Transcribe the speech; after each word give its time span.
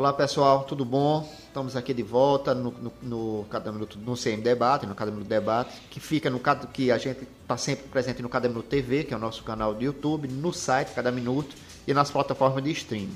Olá 0.00 0.14
pessoal, 0.14 0.64
tudo 0.64 0.82
bom? 0.82 1.30
Estamos 1.46 1.76
aqui 1.76 1.92
de 1.92 2.02
volta 2.02 2.54
no, 2.54 2.70
no, 2.70 2.92
no 3.02 3.46
Cada 3.50 3.70
Minuto 3.70 3.98
no 3.98 4.16
CM 4.16 4.42
Debate, 4.42 4.86
no 4.86 4.94
Cada 4.94 5.10
Minuto 5.10 5.28
Debate, 5.28 5.78
que 5.90 6.00
fica 6.00 6.30
no 6.30 6.40
que 6.72 6.90
a 6.90 6.96
gente 6.96 7.28
está 7.42 7.58
sempre 7.58 7.86
presente 7.88 8.22
no 8.22 8.28
Cada 8.30 8.48
Minuto 8.48 8.64
TV, 8.64 9.04
que 9.04 9.12
é 9.12 9.16
o 9.18 9.20
nosso 9.20 9.44
canal 9.44 9.74
do 9.74 9.84
YouTube, 9.84 10.26
no 10.26 10.54
site 10.54 10.94
Cada 10.94 11.12
Minuto 11.12 11.54
e 11.86 11.92
nas 11.92 12.10
plataformas 12.10 12.64
de 12.64 12.70
streaming. 12.70 13.14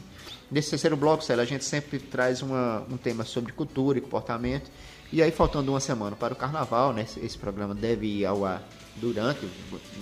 Nesse 0.50 0.68
terceiro 0.68 0.94
bloco, 0.94 1.24
Célio, 1.24 1.42
a 1.42 1.46
gente 1.46 1.64
sempre 1.64 1.98
traz 1.98 2.42
uma, 2.42 2.82
um 2.90 2.98
tema 2.98 3.24
sobre 3.24 3.50
cultura 3.54 3.96
e 3.96 4.02
comportamento. 4.02 4.70
E 5.10 5.22
aí, 5.22 5.30
faltando 5.30 5.72
uma 5.72 5.80
semana 5.80 6.14
para 6.14 6.34
o 6.34 6.36
carnaval, 6.36 6.92
né? 6.92 7.06
Esse, 7.16 7.38
programa 7.38 7.74
deve 7.74 8.06
ir 8.06 8.26
ao 8.26 8.44
ar 8.44 8.62
durante, 8.96 9.48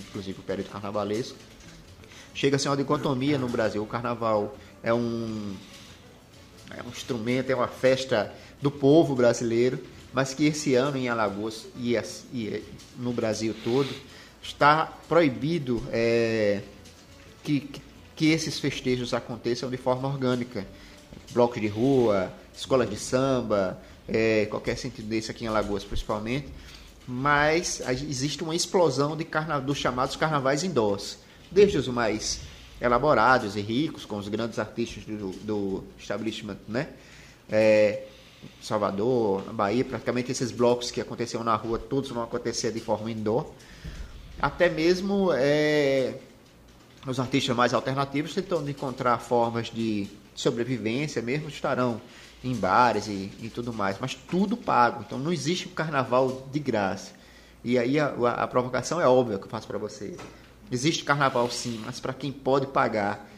inclusive, 0.08 0.40
o 0.40 0.42
período 0.42 0.68
carnavalesco. 0.68 1.38
Chega-se 2.34 2.66
uma 2.66 2.76
dicotomia 2.76 3.38
no 3.38 3.48
Brasil. 3.48 3.80
O 3.84 3.86
carnaval 3.86 4.56
é 4.82 4.92
um 4.92 5.54
é 6.76 6.82
um 6.82 6.88
instrumento, 6.88 7.50
é 7.50 7.54
uma 7.54 7.68
festa 7.68 8.32
do 8.60 8.70
povo 8.70 9.14
brasileiro, 9.14 9.78
mas 10.12 10.34
que 10.34 10.46
esse 10.46 10.74
ano 10.74 10.96
em 10.96 11.08
Alagoas 11.08 11.66
e, 11.76 11.96
e 12.32 12.62
no 12.98 13.12
Brasil 13.12 13.54
todo 13.64 13.88
está 14.42 14.86
proibido 15.08 15.82
é, 15.90 16.62
que, 17.42 17.70
que 18.14 18.26
esses 18.26 18.58
festejos 18.58 19.14
aconteçam 19.14 19.70
de 19.70 19.76
forma 19.76 20.08
orgânica. 20.08 20.66
Blocos 21.32 21.60
de 21.60 21.68
rua, 21.68 22.32
escola 22.54 22.86
de 22.86 22.96
samba, 22.96 23.78
é, 24.08 24.46
qualquer 24.46 24.76
sentido 24.76 25.08
desse 25.08 25.30
aqui 25.30 25.44
em 25.44 25.48
Alagoas 25.48 25.84
principalmente, 25.84 26.48
mas 27.06 27.80
existe 28.08 28.42
uma 28.42 28.54
explosão 28.54 29.16
de 29.16 29.24
carna, 29.24 29.58
dos 29.58 29.78
chamados 29.78 30.16
carnavais 30.16 30.62
indoors, 30.62 31.18
desde 31.50 31.78
os 31.78 31.88
mais 31.88 32.40
elaborados 32.82 33.56
e 33.56 33.60
ricos, 33.60 34.04
com 34.04 34.16
os 34.18 34.28
grandes 34.28 34.58
artistas 34.58 35.04
do, 35.04 35.30
do 35.30 35.84
establishment, 35.96 36.58
né? 36.66 36.88
É, 37.48 38.06
Salvador, 38.60 39.42
Bahia, 39.52 39.84
praticamente 39.84 40.32
esses 40.32 40.50
blocos 40.50 40.90
que 40.90 41.00
aconteciam 41.00 41.44
na 41.44 41.54
rua, 41.54 41.78
todos 41.78 42.10
vão 42.10 42.24
acontecer 42.24 42.72
de 42.72 42.80
forma 42.80 43.08
indoor. 43.10 43.46
Até 44.40 44.68
mesmo 44.68 45.30
é, 45.32 46.14
os 47.06 47.20
artistas 47.20 47.54
mais 47.54 47.72
alternativos 47.72 48.34
tentando 48.34 48.68
encontrar 48.68 49.18
formas 49.18 49.70
de 49.70 50.08
sobrevivência 50.34 51.22
mesmo, 51.22 51.48
estarão 51.48 52.00
em 52.42 52.54
bares 52.54 53.06
e, 53.06 53.30
e 53.40 53.48
tudo 53.48 53.72
mais, 53.72 53.98
mas 54.00 54.14
tudo 54.14 54.56
pago. 54.56 55.04
Então 55.06 55.18
não 55.18 55.32
existe 55.32 55.68
um 55.68 55.72
carnaval 55.72 56.48
de 56.50 56.58
graça. 56.58 57.12
E 57.62 57.78
aí 57.78 58.00
a, 58.00 58.06
a, 58.06 58.42
a 58.42 58.48
provocação 58.48 59.00
é 59.00 59.06
óbvia 59.06 59.38
que 59.38 59.44
eu 59.44 59.50
faço 59.50 59.68
para 59.68 59.78
você. 59.78 60.16
Existe 60.72 61.04
carnaval 61.04 61.50
sim, 61.50 61.82
mas 61.84 62.00
para 62.00 62.14
quem 62.14 62.32
pode 62.32 62.66
pagar. 62.66 63.28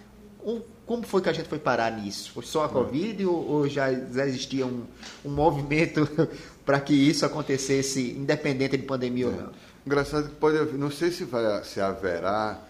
Como 0.86 1.02
foi 1.02 1.20
que 1.20 1.28
a 1.28 1.32
gente 1.32 1.48
foi 1.48 1.58
parar 1.58 1.90
nisso? 1.90 2.30
Foi 2.32 2.44
só 2.44 2.64
a 2.64 2.68
Covid 2.68 3.27
ou, 3.27 3.50
ou 3.50 3.68
já, 3.68 3.92
já, 3.92 4.24
existia 4.24 4.64
um, 4.64 4.84
um 5.24 5.30
movimento 5.30 6.06
para 6.64 6.78
que 6.78 6.94
isso 6.94 7.27
acontecesse, 7.27 8.12
independente 8.12 8.77
de 8.77 8.84
pandemia 8.84 9.24
é. 9.24 9.28
ou 9.28 9.32
não? 9.32 9.50
Engraçado 9.84 10.28
que 10.28 10.36
pode 10.36 10.77
não 10.77 10.90
sei 10.90 11.10
se, 11.10 11.24
vai, 11.24 11.64
se 11.64 11.80
haverá 11.80 12.60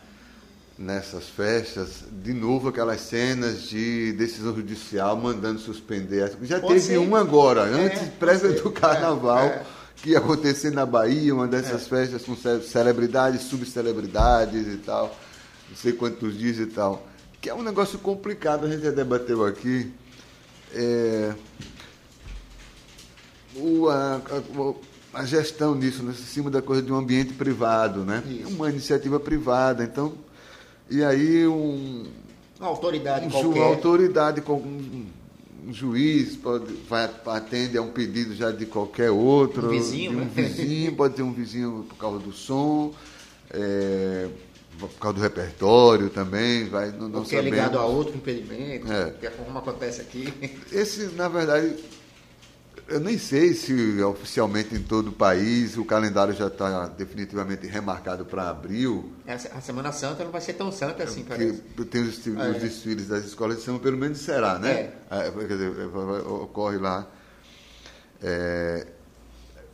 nessas 0.78 1.28
festas 1.28 2.02
de 2.10 2.32
novo 2.32 2.68
aquelas 2.68 3.00
cenas 3.02 3.64
de 3.64 4.12
decisão 4.14 4.54
judicial 4.54 5.16
mandando 5.16 5.60
suspender. 5.60 6.36
Já 6.42 6.58
pode 6.58 6.74
teve 6.74 6.86
ser. 6.86 6.98
um 6.98 7.14
agora, 7.14 7.68
é, 7.68 7.86
antes, 7.86 8.08
prévia 8.18 8.52
do 8.52 8.70
carnaval. 8.70 9.44
É, 9.44 9.46
é 9.46 9.66
que 9.96 10.10
ia 10.10 10.18
acontecer 10.18 10.70
na 10.70 10.84
Bahia, 10.84 11.34
uma 11.34 11.46
dessas 11.46 11.82
é. 11.82 11.88
festas 11.88 12.22
com 12.22 12.36
celebridades, 12.62 13.42
subcelebridades 13.42 14.66
e 14.66 14.76
tal, 14.78 15.16
não 15.68 15.76
sei 15.76 15.92
quantos 15.92 16.36
dias 16.36 16.58
e 16.58 16.66
tal, 16.66 17.06
que 17.40 17.48
é 17.48 17.54
um 17.54 17.62
negócio 17.62 17.98
complicado, 17.98 18.66
a 18.66 18.70
gente 18.70 18.84
já 18.84 18.90
debateu 18.90 19.44
aqui. 19.44 19.92
É, 20.74 21.34
o, 23.56 23.88
a, 23.88 24.16
a, 25.14 25.20
a, 25.20 25.24
gestão 25.24 25.78
disso, 25.78 26.02
né, 26.02 26.12
em 26.12 26.14
cima 26.14 26.50
da 26.50 26.60
coisa 26.60 26.82
de 26.82 26.92
um 26.92 26.96
ambiente 26.96 27.32
privado, 27.32 28.04
né? 28.04 28.22
Isso. 28.26 28.48
Uma 28.48 28.68
iniciativa 28.68 29.20
privada, 29.20 29.84
então. 29.84 30.14
E 30.90 31.04
aí 31.04 31.46
um. 31.46 32.06
Uma 32.58 32.68
autoridade 32.68 33.26
um, 33.26 33.30
qualquer. 33.30 33.48
Uma 33.48 33.66
autoridade 33.66 34.40
com 34.40 34.54
um, 34.54 34.66
um 34.66 35.06
juiz 35.74 36.36
pode, 36.36 36.72
vai, 36.88 37.10
atende 37.26 37.76
a 37.76 37.82
um 37.82 37.90
pedido 37.90 38.34
já 38.34 38.50
de 38.50 38.64
qualquer 38.64 39.10
outro. 39.10 39.66
Um 39.66 39.70
vizinho, 39.70 40.10
de 40.10 40.16
um 40.16 40.20
né? 40.20 40.30
vizinho, 40.34 40.94
pode 40.94 41.14
ter 41.14 41.22
um 41.22 41.32
vizinho 41.32 41.84
por 41.88 41.96
causa 41.96 42.18
do 42.20 42.32
som, 42.32 42.94
é, 43.50 44.28
por 44.78 44.88
causa 45.00 45.18
do 45.18 45.22
repertório 45.22 46.08
também. 46.10 46.68
Vai, 46.68 46.90
não, 46.92 47.08
não 47.08 47.22
Porque 47.22 47.36
é 47.36 47.42
ligado 47.42 47.78
a 47.78 47.84
outro 47.84 48.16
impedimento, 48.16 48.90
é. 48.90 49.10
que 49.18 49.26
é 49.26 49.30
como 49.30 49.58
acontece 49.58 50.00
aqui. 50.00 50.32
Esse, 50.72 51.06
na 51.14 51.28
verdade, 51.28 51.76
eu 52.86 53.00
nem 53.00 53.16
sei 53.18 53.54
se 53.54 54.02
oficialmente 54.02 54.74
em 54.74 54.82
todo 54.82 55.08
o 55.08 55.12
país 55.12 55.76
o 55.76 55.84
calendário 55.84 56.34
já 56.34 56.48
está 56.48 56.86
definitivamente 56.88 57.66
remarcado 57.66 58.24
para 58.24 58.50
abril. 58.50 59.12
A 59.26 59.60
Semana 59.60 59.90
Santa 59.92 60.24
não 60.24 60.30
vai 60.30 60.40
ser 60.40 60.54
tão 60.54 60.70
santa 60.70 61.04
assim, 61.04 61.24
parece. 61.24 61.62
Tem 61.90 62.02
os, 62.02 62.18
os 62.18 62.36
é. 62.36 62.52
desfiles 62.58 63.08
das 63.08 63.24
escolas 63.24 63.58
de 63.58 63.62
samba, 63.62 63.78
pelo 63.78 63.96
menos 63.96 64.18
será, 64.18 64.58
né? 64.58 64.92
É. 65.10 65.28
é 65.28 65.30
quer 65.30 65.48
dizer, 65.48 65.86
ocorre 66.26 66.78
lá. 66.78 67.06
É, 68.22 68.86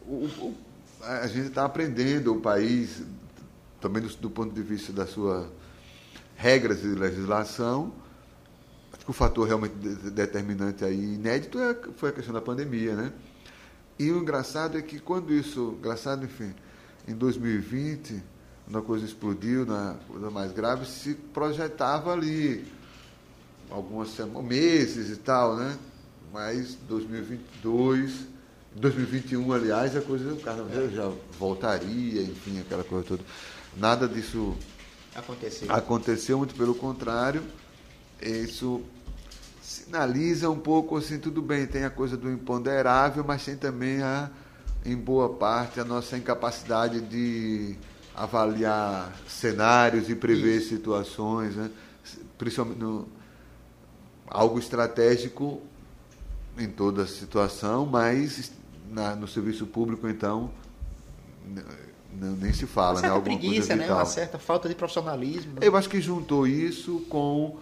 o, 0.06 0.27
o, 0.27 0.54
a 1.03 1.27
gente 1.27 1.48
está 1.48 1.65
aprendendo 1.65 2.32
o 2.34 2.41
país, 2.41 3.03
também 3.81 4.03
do, 4.03 4.09
do 4.16 4.31
ponto 4.31 4.54
de 4.54 4.62
vista 4.62 4.92
das 4.92 5.10
suas 5.10 5.47
regras 6.37 6.81
de 6.81 6.88
legislação, 6.88 7.92
o 9.06 9.12
fator 9.12 9.46
realmente 9.46 9.74
determinante 9.74 10.84
aí, 10.84 11.14
inédito, 11.14 11.58
é, 11.58 11.76
foi 11.96 12.10
a 12.10 12.12
questão 12.12 12.32
da 12.32 12.40
pandemia, 12.40 12.94
né? 12.94 13.12
E 13.98 14.10
o 14.10 14.18
engraçado 14.18 14.78
é 14.78 14.82
que 14.82 14.98
quando 14.98 15.32
isso, 15.32 15.74
engraçado, 15.78 16.24
enfim, 16.24 16.54
em 17.06 17.14
2020, 17.14 18.22
quando 18.64 18.78
a 18.78 18.82
coisa 18.82 19.04
explodiu, 19.04 19.66
na 19.66 19.96
coisa 20.08 20.30
mais 20.30 20.52
grave, 20.52 20.86
se 20.86 21.14
projetava 21.14 22.12
ali 22.12 22.64
algumas 23.70 24.10
semanas, 24.10 24.48
meses 24.48 25.10
e 25.10 25.16
tal, 25.16 25.56
né? 25.56 25.76
Mas 26.32 26.76
2022, 26.88 28.26
2021, 28.74 29.52
aliás, 29.52 29.96
a 29.96 30.00
coisa, 30.00 30.32
o 30.32 30.40
carnaval 30.40 30.88
já 30.88 31.12
voltaria, 31.38 32.22
enfim, 32.22 32.60
aquela 32.60 32.84
coisa 32.84 33.04
toda. 33.04 33.22
Nada 33.76 34.08
disso 34.08 34.56
aconteceu. 35.14 35.72
Aconteceu, 35.72 36.38
muito 36.38 36.54
pelo 36.54 36.74
contrário. 36.74 37.42
Isso 38.20 38.82
sinaliza 39.60 40.50
um 40.50 40.58
pouco 40.58 40.97
assim, 40.97 41.19
tudo 41.19 41.41
bem, 41.41 41.66
tem 41.66 41.84
a 41.84 41.91
coisa 41.91 42.16
do 42.16 42.31
imponderável, 42.31 43.25
mas 43.26 43.44
tem 43.44 43.56
também 43.56 44.03
a, 44.03 44.31
em 44.84 44.97
boa 44.97 45.31
parte 45.31 45.81
a 45.81 45.84
nossa 45.84 46.16
incapacidade 46.16 47.00
de 47.00 47.76
avaliar 48.14 49.12
cenários 49.28 50.10
e 50.10 50.14
prever 50.14 50.59
Isso. 50.59 50.69
situações, 50.69 51.56
né? 51.56 51.70
principalmente 52.36 52.78
no, 52.78 53.09
algo 54.26 54.59
estratégico 54.59 55.60
em 56.59 56.69
toda 56.69 57.06
situação, 57.06 57.86
mas 57.86 58.53
na, 58.91 59.14
no 59.14 59.26
serviço 59.26 59.66
público 59.66 60.09
então 60.09 60.50
não, 62.12 62.32
nem 62.36 62.53
se 62.53 62.66
fala, 62.66 62.98
uma 62.98 63.03
né? 63.03 63.09
Alguma 63.09 63.38
preguiça, 63.38 63.69
coisa 63.69 63.76
né? 63.76 63.92
Uma 63.92 64.04
certa 64.04 64.38
falta 64.38 64.69
de 64.69 64.75
profissionalismo. 64.75 65.53
Né? 65.53 65.59
Eu 65.62 65.76
acho 65.76 65.88
que 65.88 66.00
juntou 66.00 66.47
isso 66.47 67.00
com 67.09 67.56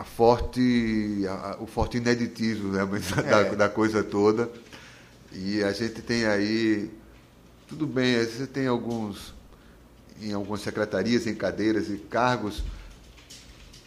a 0.00 0.04
forte, 0.04 1.26
a, 1.28 1.58
o 1.60 1.66
forte 1.66 1.98
ineditismo 1.98 2.72
né, 2.72 2.86
da, 3.22 3.40
é. 3.40 3.54
da, 3.54 3.68
coisa 3.68 4.02
toda. 4.02 4.50
E 5.30 5.62
a 5.62 5.72
gente 5.72 6.00
tem 6.00 6.24
aí, 6.24 6.90
tudo 7.68 7.86
bem, 7.86 8.16
você 8.24 8.46
tem 8.46 8.66
alguns, 8.66 9.34
em 10.18 10.32
algumas 10.32 10.62
secretarias, 10.62 11.26
em 11.26 11.34
cadeiras 11.34 11.90
e 11.90 11.98
cargos, 11.98 12.62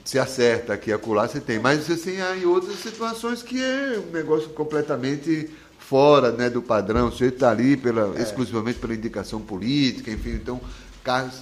se 0.05 0.19
acerta 0.19 0.73
aqui 0.73 0.91
e 0.91 0.93
acolá, 0.93 1.27
você 1.27 1.41
tem. 1.41 1.57
Mas 1.57 1.87
você 1.87 1.97
tem 1.97 2.21
aí 2.21 2.45
outras 2.45 2.77
situações 2.77 3.41
que 3.41 3.59
é 3.59 3.97
um 3.97 4.11
negócio 4.11 4.49
completamente 4.49 5.49
fora 5.79 6.31
né, 6.31 6.47
do 6.47 6.61
padrão. 6.61 7.07
O 7.07 7.11
sujeito 7.11 7.35
está 7.35 7.49
ali 7.49 7.75
pela, 7.75 8.15
é. 8.19 8.21
exclusivamente 8.21 8.77
pela 8.77 8.93
indicação 8.93 9.41
política, 9.41 10.11
enfim, 10.11 10.33
então 10.33 10.61
cargos 11.03 11.39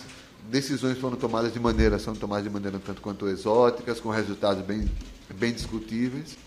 decisões 0.49 0.97
foram 0.97 1.15
tomadas 1.15 1.53
de 1.53 1.59
maneira, 1.59 1.99
são 1.99 2.13
tomadas 2.13 2.43
de 2.43 2.49
maneira 2.49 2.79
tanto 2.79 3.01
quanto 3.01 3.27
exóticas, 3.27 3.99
com 3.99 4.09
resultados 4.09 4.63
bem, 4.63 4.89
bem 5.33 5.53
discutíveis. 5.53 6.37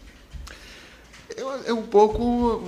É, 1.67 1.73
um 1.73 1.83
pouco, 1.83 2.63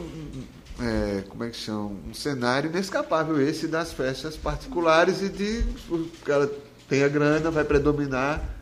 é, 0.80 1.24
como 1.28 1.44
é 1.44 1.50
que 1.50 1.56
chama, 1.56 1.92
um 2.08 2.14
cenário 2.14 2.70
inescapável 2.70 3.40
esse 3.40 3.68
das 3.68 3.92
festas 3.92 4.36
particulares 4.36 5.22
e 5.22 5.28
de 5.28 5.64
o 5.90 6.08
cara 6.24 6.50
tem 6.88 7.02
a 7.02 7.08
grana, 7.08 7.50
vai 7.50 7.64
predominar 7.64 8.55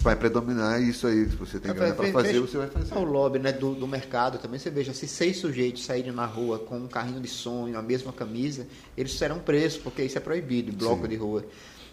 vai 0.00 0.16
predominar 0.16 0.82
isso 0.82 1.06
aí. 1.06 1.28
Se 1.28 1.36
você 1.36 1.58
tem 1.58 1.72
grana 1.72 1.94
para 1.94 2.10
fazer, 2.10 2.40
você 2.40 2.56
vai 2.58 2.68
fazer. 2.68 2.94
É 2.94 2.98
o 2.98 3.04
lobby 3.04 3.38
né, 3.38 3.52
do, 3.52 3.74
do 3.74 3.86
mercado 3.86 4.38
também. 4.38 4.58
Você 4.58 4.70
veja, 4.70 4.92
se 4.92 5.06
seis 5.06 5.38
sujeitos 5.38 5.84
saírem 5.84 6.12
na 6.12 6.26
rua 6.26 6.58
com 6.58 6.78
um 6.78 6.88
carrinho 6.88 7.20
de 7.20 7.28
sonho, 7.28 7.78
a 7.78 7.82
mesma 7.82 8.12
camisa, 8.12 8.66
eles 8.96 9.12
serão 9.12 9.38
presos, 9.38 9.78
porque 9.78 10.02
isso 10.02 10.18
é 10.18 10.20
proibido, 10.20 10.72
bloco 10.72 11.02
Sim. 11.02 11.08
de 11.08 11.16
rua. 11.16 11.44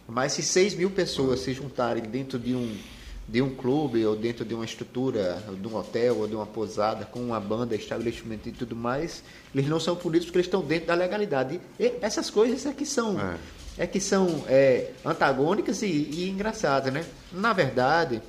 Mas 0.08 0.34
se 0.34 0.42
6 0.42 0.76
mil 0.76 0.90
pessoas 0.90 1.42
se 1.42 1.54
juntarem 1.54 2.04
dentro 2.04 2.40
de 2.40 2.56
um, 2.56 2.78
de 3.28 3.42
um 3.42 3.54
clube 3.54 4.06
ou 4.06 4.16
dentro 4.16 4.46
de 4.46 4.54
uma 4.54 4.64
estrutura, 4.64 5.44
de 5.60 5.68
um 5.68 5.76
hotel 5.76 6.20
ou 6.20 6.28
de 6.28 6.36
uma 6.36 6.46
pousada 6.46 7.04
com 7.04 7.20
uma 7.20 7.40
banda, 7.40 7.76
estabelecimento 7.76 8.48
e 8.48 8.52
tudo 8.54 8.76
mais, 8.76 9.22
eles 9.54 9.68
não 9.68 9.80
são 9.80 9.96
punidos 9.96 10.28
porque 10.28 10.38
eles 10.38 10.48
estão 10.48 10.62
dentro 10.62 10.88
da 10.88 10.94
legalidade. 10.94 11.60
E 11.78 11.94
essas 12.02 12.30
coisas 12.30 12.66
é 12.66 12.72
que 12.72 12.86
são 12.86 13.20
é, 13.20 13.84
é 13.84 13.88
que 13.88 14.00
são 14.00 14.46
é, 14.48 14.92
antagônicas 15.04 15.82
e, 15.82 15.88
e 15.88 16.30
engraçadas, 16.30 16.94
né? 16.94 17.06
Na 17.34 17.52
verdade, 17.52 18.22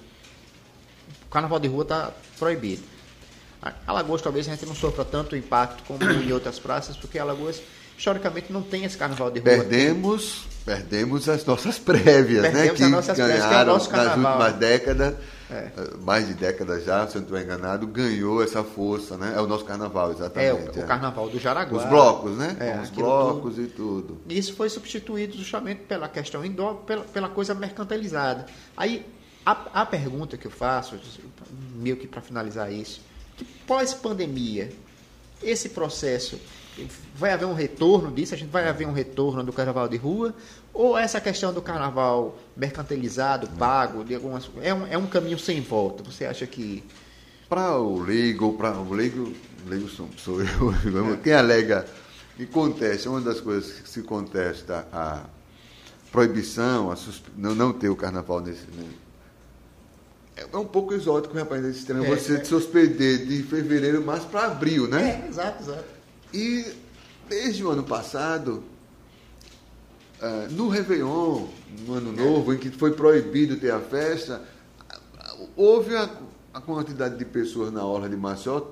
o 1.27 1.31
carnaval 1.31 1.61
de 1.61 1.69
rua 1.69 1.83
está 1.83 2.13
proibido. 2.37 2.83
Alagoas 3.87 4.23
talvez 4.23 4.49
a 4.49 4.53
gente 4.53 4.67
não 4.67 4.75
sofra 4.75 5.05
tanto 5.05 5.37
impacto 5.37 5.83
como 5.85 6.03
em 6.05 6.33
outras 6.33 6.59
praças, 6.59 6.97
porque 6.97 7.19
Alagoas 7.19 7.61
historicamente 7.99 8.53
não 8.53 8.63
tem 8.63 8.85
esse 8.85 8.97
carnaval 8.97 9.29
de 9.31 9.41
rua. 9.41 9.51
Perdemos, 9.51 10.47
perdemos 10.65 11.29
as 11.29 11.45
nossas 11.45 11.79
prévias, 11.81 12.45
né? 12.45 12.51
perdemos 12.53 12.81
né? 12.81 12.87
Que 12.87 12.93
nossas 12.93 13.19
ganharam 13.19 13.79
prévias, 13.79 13.87
que 13.89 13.95
é 13.95 13.97
nas 13.97 14.17
últimas 14.17 14.53
décadas, 14.55 15.15
é. 15.51 15.71
Eh, 15.77 15.97
mais 16.05 16.29
de 16.29 16.35
décadas 16.35 16.85
já, 16.85 17.09
se 17.09 17.17
eu 17.17 17.23
não 17.23 17.27
estou 17.27 17.41
enganado, 17.41 17.87
ganhou 17.89 18.41
essa 18.41 18.63
força, 18.63 19.17
né? 19.17 19.33
É 19.35 19.41
o 19.41 19.49
nosso 19.49 19.65
carnaval, 19.65 20.13
exatamente. 20.13 20.79
É, 20.79 20.81
o, 20.81 20.85
o 20.85 20.87
carnaval 20.87 21.29
do 21.29 21.41
Jaraguá. 21.41 21.77
Os 21.77 21.89
blocos, 21.89 22.37
né? 22.37 22.57
É, 22.61 22.81
os 22.81 22.91
blocos 22.91 23.57
tudo. 23.57 23.65
e 23.65 23.67
tudo. 23.67 24.21
Isso 24.29 24.55
foi 24.55 24.69
substituído 24.69 25.37
justamente 25.37 25.81
pela 25.81 26.09
questão 26.09 26.45
indoor, 26.45 26.77
pela, 26.77 27.03
pela 27.03 27.29
coisa 27.29 27.53
mercantilizada. 27.53 28.47
Aí, 28.77 29.05
a, 29.45 29.83
a 29.83 29.87
pergunta 29.87 30.37
que 30.37 30.47
eu 30.47 30.53
faço, 30.53 30.97
meio 31.75 31.97
que 31.97 32.07
para 32.07 32.21
finalizar 32.21 32.73
isso, 32.73 33.01
que 33.37 33.45
pós-pandemia, 33.67 34.71
esse 35.43 35.71
processo 35.71 36.39
vai 37.15 37.33
haver 37.33 37.47
um 37.47 37.55
retorno 37.55 38.11
disso? 38.11 38.35
A 38.35 38.37
gente 38.37 38.51
vai 38.51 38.69
haver 38.69 38.87
um 38.87 38.93
retorno 38.93 39.43
do 39.43 39.53
carnaval 39.53 39.89
de 39.89 39.97
rua? 39.97 40.35
Ou 40.73 40.97
essa 40.97 41.21
questão 41.21 41.53
do 41.53 41.63
carnaval 41.63 42.39
mercantilizado, 42.57 43.49
pago, 43.59 44.05
de 44.05 44.15
algumas 44.15 44.49
é 44.61 44.73
um, 44.73 44.87
é 44.87 44.99
um 44.99 45.07
caminho 45.07 45.39
sem 45.39 45.61
volta? 45.61 46.03
Você 46.05 46.25
acha 46.25 46.47
que 46.47 46.85
para 47.49 47.79
o 47.79 48.01
leigo, 48.01 48.53
para 48.55 48.73
o 48.79 48.93
leigo, 48.93 49.33
leigo 49.67 49.89
sou, 49.89 50.09
sou 50.17 50.41
eu, 50.43 51.15
é. 51.15 51.17
quem 51.17 51.33
alega 51.33 51.87
que 52.37 52.47
contesta, 52.47 53.09
uma 53.11 53.21
das 53.21 53.41
coisas 53.41 53.81
que 53.81 53.89
se 53.89 54.03
contesta 54.03 54.87
a 54.93 55.25
proibição, 56.13 56.93
a 56.93 56.97
não, 57.37 57.55
não 57.55 57.73
ter 57.73 57.89
o 57.89 57.97
carnaval 57.97 58.41
nesse 58.41 58.67
né? 58.71 58.85
é 60.53 60.57
um 60.57 60.65
pouco 60.65 60.95
exótico, 60.95 61.37
rapaz, 61.37 61.65
esse 61.65 61.85
trem. 61.85 62.05
É, 62.05 62.09
você 62.09 62.37
é. 62.37 62.45
suspender 62.45 63.27
de 63.27 63.43
fevereiro 63.43 64.05
mais 64.05 64.25
para 64.25 64.47
abril, 64.47 64.87
né? 64.87 65.25
É, 65.25 65.29
exato, 65.29 65.63
exato. 65.63 65.98
E 66.33 66.65
desde 67.29 67.65
o 67.65 67.71
ano 67.71 67.85
passado, 67.85 68.63
uh, 70.21 70.53
no 70.53 70.69
Réveillon, 70.69 71.47
no 71.87 71.95
Ano 71.95 72.13
Novo, 72.13 72.55
em 72.55 72.59
que 72.59 72.71
foi 72.71 72.93
proibido 72.93 73.57
ter 73.57 73.71
a 73.71 73.81
festa, 73.81 74.43
houve 75.57 75.97
a, 75.97 76.11
a 76.55 76.61
quantidade 76.61 77.17
de 77.17 77.25
pessoas 77.25 77.73
na 77.73 77.85
Orla 77.85 78.09
de 78.09 78.17
Maceió 78.17 78.63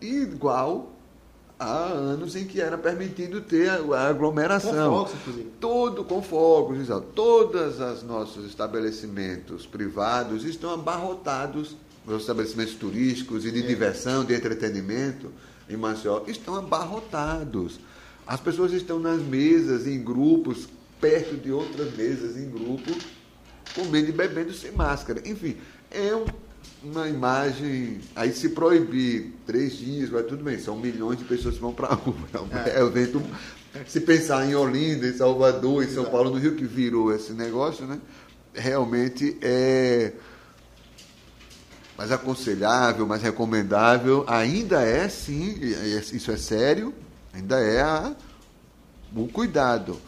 igual 0.00 0.92
há 1.58 1.86
anos 1.86 2.36
em 2.36 2.44
que 2.44 2.60
era 2.60 2.76
permitido 2.76 3.40
ter 3.40 3.70
a, 3.70 4.08
aglomeração. 4.08 4.92
Com 4.92 5.06
fogos, 5.06 5.46
Todo 5.60 6.04
com 6.04 6.22
fogos, 6.22 6.80
exato. 6.80 7.06
Todos 7.14 7.80
os 7.80 8.02
nossos 8.02 8.46
estabelecimentos 8.46 9.66
privados 9.66 10.44
estão 10.44 10.74
abarrotados, 10.74 11.76
os 12.06 12.20
estabelecimentos 12.20 12.74
turísticos 12.74 13.46
e 13.46 13.50
de 13.50 13.60
é. 13.60 13.66
diversão, 13.66 14.24
de 14.24 14.34
entretenimento 14.34 15.30
em 15.68 15.76
Maceió 15.76 16.22
estão 16.26 16.54
abarrotados. 16.56 17.80
As 18.26 18.40
pessoas 18.40 18.72
estão 18.72 18.98
nas 18.98 19.20
mesas, 19.20 19.86
em 19.86 20.02
grupos, 20.02 20.68
perto 21.00 21.36
de 21.36 21.52
outras 21.52 21.94
mesas, 21.94 22.36
em 22.36 22.48
grupo, 22.48 22.90
comendo 23.74 24.08
e 24.08 24.12
bebendo 24.12 24.52
sem 24.52 24.72
máscara. 24.72 25.20
Enfim, 25.28 25.56
é 25.90 26.14
um, 26.14 26.24
uma 26.82 27.08
imagem. 27.08 28.00
Aí 28.16 28.32
se 28.32 28.50
proibir 28.50 29.32
três 29.46 29.76
dias, 29.76 30.08
vai 30.08 30.22
tudo 30.22 30.42
bem, 30.42 30.58
são 30.58 30.78
milhões 30.78 31.18
de 31.18 31.24
pessoas 31.24 31.56
que 31.56 31.60
vão 31.60 31.74
para 31.74 31.88
a 31.88 31.94
rua. 31.94 32.16
É, 32.64 32.80
é 32.80 32.82
evento. 32.82 33.22
Se 33.86 34.00
pensar 34.00 34.48
em 34.48 34.54
Olinda, 34.54 35.06
em 35.06 35.16
Salvador, 35.16 35.82
em 35.82 35.88
São 35.88 36.04
Paulo, 36.04 36.30
no 36.30 36.38
Rio, 36.38 36.54
que 36.54 36.64
virou 36.64 37.12
esse 37.12 37.32
negócio, 37.32 37.84
né? 37.86 37.98
Realmente 38.54 39.36
é 39.42 40.12
mais 41.96 42.10
aconselhável, 42.10 43.06
mais 43.06 43.22
recomendável, 43.22 44.24
ainda 44.26 44.82
é 44.82 45.08
sim, 45.08 45.54
isso 46.12 46.30
é 46.30 46.36
sério, 46.36 46.92
ainda 47.32 47.60
é 47.60 47.80
a, 47.80 48.14
o 49.14 49.28
cuidado. 49.28 50.00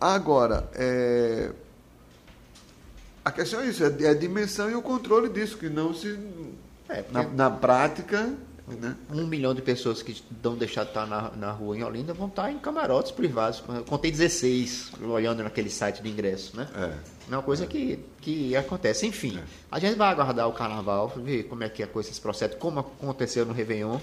Agora, 0.00 0.68
é, 0.74 1.50
a 3.24 3.32
questão 3.32 3.60
é 3.60 3.66
isso, 3.66 3.82
é 3.84 4.08
a 4.08 4.14
dimensão 4.14 4.70
e 4.70 4.74
o 4.74 4.82
controle 4.82 5.28
disso, 5.28 5.56
que 5.56 5.68
não 5.68 5.92
se. 5.92 6.18
É, 6.88 7.04
na, 7.10 7.22
na 7.24 7.50
prática 7.50 8.32
né? 8.66 8.96
Um 9.10 9.26
milhão 9.26 9.54
de 9.54 9.60
pessoas 9.60 10.02
que 10.02 10.22
não 10.42 10.56
deixar 10.56 10.84
de 10.84 10.90
estar 10.90 11.06
na, 11.06 11.30
na 11.30 11.52
rua 11.52 11.76
em 11.76 11.82
Olinda 11.82 12.14
vão 12.14 12.28
estar 12.28 12.50
em 12.50 12.58
camarotes 12.58 13.10
privados. 13.10 13.62
Eu 13.68 13.84
contei 13.84 14.10
16 14.10 14.92
olhando 15.02 15.42
naquele 15.42 15.68
site 15.68 16.02
de 16.02 16.08
ingresso, 16.08 16.56
né? 16.56 16.68
É. 16.74 16.94
É 17.30 17.34
uma 17.34 17.42
coisa 17.42 17.64
é. 17.64 17.66
que, 17.66 17.98
que 18.20 18.56
acontece. 18.56 19.06
Enfim, 19.06 19.38
é. 19.38 19.42
a 19.70 19.78
gente 19.78 19.96
vai 19.96 20.10
aguardar 20.10 20.48
o 20.48 20.52
carnaval, 20.52 21.12
ver 21.16 21.44
como 21.44 21.64
é 21.64 21.68
que 21.68 21.82
a 21.82 21.86
coisa 21.86 22.12
se 22.12 22.20
processa, 22.20 22.56
como 22.56 22.80
aconteceu 22.80 23.46
no 23.46 23.52
Réveillon. 23.52 23.98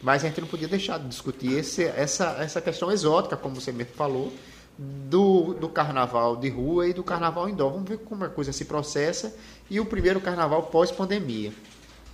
Mas 0.00 0.24
a 0.24 0.28
gente 0.28 0.40
não 0.40 0.48
podia 0.48 0.68
deixar 0.68 0.98
de 0.98 1.08
discutir 1.08 1.52
esse, 1.52 1.84
essa, 1.84 2.36
essa 2.38 2.60
questão 2.60 2.90
exótica, 2.90 3.36
como 3.36 3.56
você 3.56 3.72
mesmo 3.72 3.94
falou, 3.94 4.32
do, 4.78 5.54
do 5.54 5.68
carnaval 5.68 6.36
de 6.36 6.48
rua 6.48 6.86
e 6.86 6.92
do 6.92 7.02
carnaval 7.02 7.48
indoor. 7.48 7.72
Vamos 7.72 7.88
ver 7.88 7.98
como 7.98 8.24
a 8.24 8.28
coisa 8.28 8.52
se 8.52 8.64
processa 8.64 9.34
e 9.68 9.80
o 9.80 9.84
primeiro 9.84 10.20
carnaval 10.20 10.64
pós-pandemia. 10.64 11.52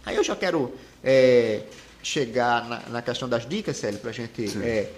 Aí 0.06 0.16
eu 0.16 0.24
já 0.24 0.34
quero 0.34 0.72
é, 1.02 1.62
chegar 2.02 2.66
na, 2.68 2.80
na, 2.88 3.02
questão 3.02 3.28
das 3.28 3.46
dicas, 3.46 3.76
Célio, 3.76 3.98
para 4.00 4.10
a 4.10 4.12
gente. 4.14 4.58
É, 4.62 4.90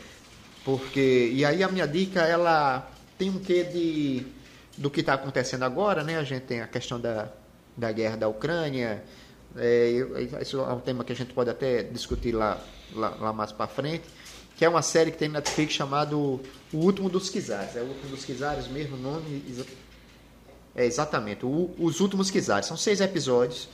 porque, 0.64 1.31
e 1.32 1.44
aí 1.44 1.62
a 1.62 1.69
minha 1.69 1.87
dica, 1.87 2.23
ela 2.23 2.88
tem 3.19 3.31
um 3.31 3.38
quê 3.38 3.64
de, 3.64 4.26
do 4.76 4.90
que 4.90 5.00
está 5.00 5.14
acontecendo 5.14 5.64
agora, 5.64 6.02
né? 6.02 6.19
A 6.19 6.25
gente 6.25 6.43
tem 6.43 6.61
a 6.61 6.67
questão 6.67 7.00
da, 7.00 7.28
da 7.76 7.90
guerra 7.93 8.17
da 8.17 8.28
Ucrânia, 8.28 9.02
é, 9.56 9.90
isso 10.43 10.61
é 10.61 10.73
um 10.73 10.81
tema 10.81 11.02
que 11.02 11.12
a 11.12 11.17
gente 11.17 11.32
pode 11.32 11.49
até 11.49 11.82
discutir 11.82 12.32
lá, 12.32 12.61
lá, 12.93 13.11
lá 13.20 13.32
mais 13.32 13.52
para 13.52 13.67
frente, 13.67 14.05
que 14.56 14.64
é 14.64 14.69
uma 14.69 14.82
série 14.82 15.11
que 15.11 15.19
tem 15.19 15.28
na 15.28 15.38
Netflix 15.38 15.75
chamado 15.75 16.40
O 16.73 16.78
Último 16.78 17.08
dos 17.08 17.31
Quizares. 17.31 17.77
É 17.77 17.81
o 17.81 17.86
Último 17.86 18.10
dos 18.10 18.24
Quizares 18.24 18.69
mesmo, 18.69 18.96
nome. 18.96 19.43
É 20.74 20.84
exatamente, 20.84 21.44
o, 21.46 21.74
Os 21.79 22.00
Últimos 22.00 22.31
Quizares. 22.31 22.67
São 22.67 22.77
seis 22.77 23.00
episódios 23.00 23.69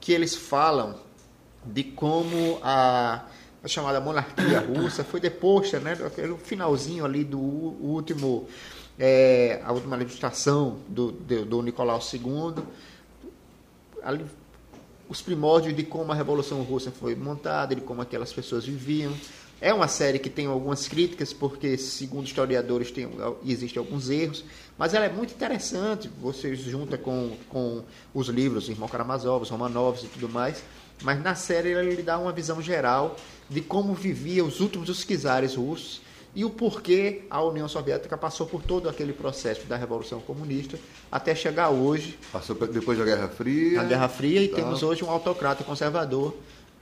que 0.00 0.12
eles 0.12 0.34
falam 0.34 0.98
de 1.64 1.84
como 1.84 2.58
a, 2.62 3.26
a 3.62 3.68
chamada 3.68 4.00
monarquia 4.00 4.60
russa 4.60 5.04
foi 5.04 5.20
deposta, 5.20 5.80
né, 5.80 5.96
no 6.26 6.38
finalzinho 6.38 7.04
ali 7.04 7.24
do 7.24 7.38
último, 7.38 8.48
é, 8.98 9.60
a 9.64 9.72
última 9.72 9.96
administração 9.96 10.78
do, 10.88 11.12
do, 11.12 11.44
do 11.44 11.62
Nicolau 11.62 12.00
II, 12.00 12.62
ali, 14.02 14.24
os 15.08 15.22
primórdios 15.22 15.76
de 15.76 15.84
como 15.84 16.12
a 16.12 16.14
Revolução 16.14 16.62
Russa 16.62 16.90
foi 16.90 17.14
montada, 17.14 17.74
de 17.74 17.80
como 17.80 18.02
aquelas 18.02 18.32
pessoas 18.32 18.64
viviam. 18.64 19.12
É 19.60 19.72
uma 19.72 19.88
série 19.88 20.18
que 20.18 20.28
tem 20.28 20.46
algumas 20.46 20.86
críticas, 20.86 21.32
porque, 21.32 21.78
segundo 21.78 22.26
historiadores, 22.26 22.90
tem, 22.90 23.08
existem 23.44 23.78
alguns 23.78 24.10
erros, 24.10 24.44
mas 24.76 24.92
ela 24.92 25.06
é 25.06 25.08
muito 25.08 25.32
interessante. 25.32 26.10
Você 26.20 26.54
junta 26.54 26.98
com, 26.98 27.36
com 27.48 27.82
os 28.12 28.28
livros, 28.28 28.68
Irmão 28.68 28.88
Karamazov, 28.88 29.42
os 29.42 29.48
Romanovs 29.48 30.04
e 30.04 30.08
tudo 30.08 30.28
mais. 30.28 30.62
Mas 31.02 31.22
na 31.22 31.34
série 31.34 31.70
ele 31.70 32.02
dá 32.02 32.18
uma 32.18 32.32
visão 32.32 32.60
geral 32.60 33.16
de 33.48 33.60
como 33.60 33.94
vivia 33.94 34.44
os 34.44 34.60
últimos 34.60 34.86
dos 34.86 35.04
czares 35.04 35.54
russos 35.54 36.00
e 36.36 36.44
o 36.44 36.50
porquê 36.50 37.22
a 37.30 37.42
União 37.42 37.66
Soviética 37.66 38.14
passou 38.14 38.46
por 38.46 38.62
todo 38.62 38.90
aquele 38.90 39.14
processo 39.14 39.64
da 39.64 39.74
Revolução 39.74 40.20
Comunista 40.20 40.78
até 41.10 41.34
chegar 41.34 41.70
hoje. 41.70 42.18
Passou 42.30 42.54
depois 42.54 42.98
da 42.98 43.06
Guerra 43.06 43.26
Fria. 43.26 43.78
Na 43.78 43.84
Guerra 43.88 44.08
Fria 44.10 44.42
e 44.42 44.48
temos 44.48 44.82
hoje 44.82 45.02
um 45.02 45.10
autocrata 45.10 45.64
conservador, 45.64 46.36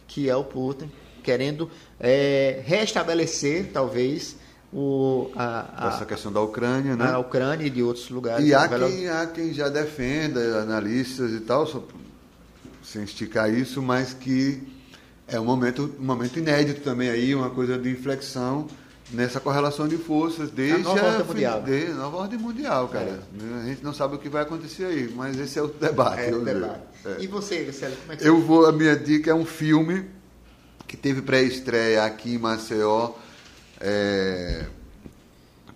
que 0.08 0.28
é 0.28 0.34
o 0.34 0.42
Putin, 0.42 0.90
querendo 1.22 1.70
é, 2.00 2.62
restabelecer, 2.66 3.70
talvez, 3.72 4.36
o, 4.72 5.30
a, 5.36 5.86
a, 5.86 5.94
essa 5.94 6.04
questão 6.04 6.32
da 6.32 6.40
Ucrânia, 6.40 6.96
né? 6.96 7.12
A 7.12 7.18
Ucrânia 7.20 7.64
e 7.64 7.70
de 7.70 7.80
outros 7.80 8.10
lugares. 8.10 8.44
E 8.44 8.52
há 8.52 8.68
quem, 8.68 9.08
há 9.08 9.24
quem 9.28 9.54
já 9.54 9.68
defenda, 9.68 10.62
analistas 10.62 11.30
e 11.30 11.38
tal, 11.38 11.64
sem 12.82 13.04
esticar 13.04 13.54
isso, 13.54 13.80
mas 13.80 14.12
que 14.12 14.60
é 15.28 15.38
um 15.38 15.44
momento, 15.44 15.94
um 15.96 16.04
momento 16.04 16.40
inédito 16.40 16.80
também 16.80 17.08
aí, 17.08 17.32
uma 17.36 17.50
coisa 17.50 17.78
de 17.78 17.88
inflexão 17.88 18.66
nessa 19.10 19.40
correlação 19.40 19.86
de 19.86 19.96
forças 19.96 20.50
desde 20.50 20.76
a 20.76 20.78
nova 20.78 21.00
a, 21.00 21.04
ordem 21.04 21.26
mundial. 21.26 21.62
De, 21.62 21.84
nova 21.88 22.16
ordem 22.16 22.38
mundial, 22.38 22.88
cara. 22.88 23.22
É. 23.40 23.62
A 23.62 23.66
gente 23.66 23.84
não 23.84 23.92
sabe 23.92 24.16
o 24.16 24.18
que 24.18 24.28
vai 24.28 24.42
acontecer 24.42 24.84
aí, 24.84 25.12
mas 25.14 25.38
esse 25.38 25.58
é 25.58 25.62
o 25.62 25.68
debate. 25.68 26.22
É 26.22 26.34
o 26.34 26.40
debate. 26.44 26.82
É. 27.04 27.16
E 27.20 27.26
você, 27.26 27.62
Luciano, 27.62 27.96
como 27.96 28.12
é 28.12 28.16
que 28.16 28.26
Eu 28.26 28.40
vou, 28.40 28.66
a 28.66 28.72
minha 28.72 28.96
dica 28.96 29.30
é 29.30 29.34
um 29.34 29.44
filme 29.44 30.08
que 30.86 30.96
teve 30.96 31.22
pré-estreia 31.22 32.04
aqui 32.04 32.34
em 32.34 32.38
Maceió. 32.38 33.12
É, 33.80 34.66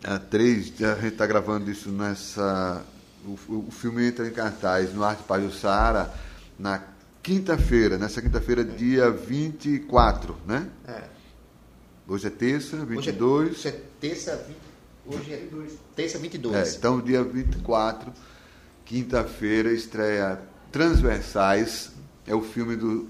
a 0.05 0.19
três, 0.19 0.73
a 0.83 0.95
gente 0.95 1.09
está 1.09 1.27
gravando 1.27 1.71
isso 1.71 1.91
nessa. 1.91 2.83
O, 3.27 3.67
o, 3.67 3.71
filme 3.71 4.07
entra 4.07 4.27
em 4.27 4.31
cartaz 4.31 4.95
no 4.95 5.05
Arte 5.05 5.25
Pajussara 5.25 6.11
na 6.59 6.83
quinta-feira, 7.23 7.99
nessa 7.99 8.23
quinta-feira, 8.23 8.65
dia 8.65 9.11
24, 9.11 10.37
né? 10.47 10.67
É. 10.87 11.18
Hoje 12.09 12.27
é 12.27 12.31
terça, 12.31 12.77
Hoje 12.77 12.83
é, 12.83 12.87
22. 12.87 13.51
hoje 13.51 13.69
é 13.69 13.81
terça, 14.01 14.37
vi- 14.49 14.57
hoje 15.17 15.33
é 15.33 15.47
terça 15.95 16.19
22. 16.19 16.57
É, 16.75 16.77
então, 16.79 17.01
dia 17.01 17.23
24, 17.23 18.11
quinta-feira, 18.85 19.71
estreia 19.73 20.41
Transversais, 20.73 21.91
é 22.27 22.35
o 22.35 22.41
filme 22.43 22.77
do 22.77 23.07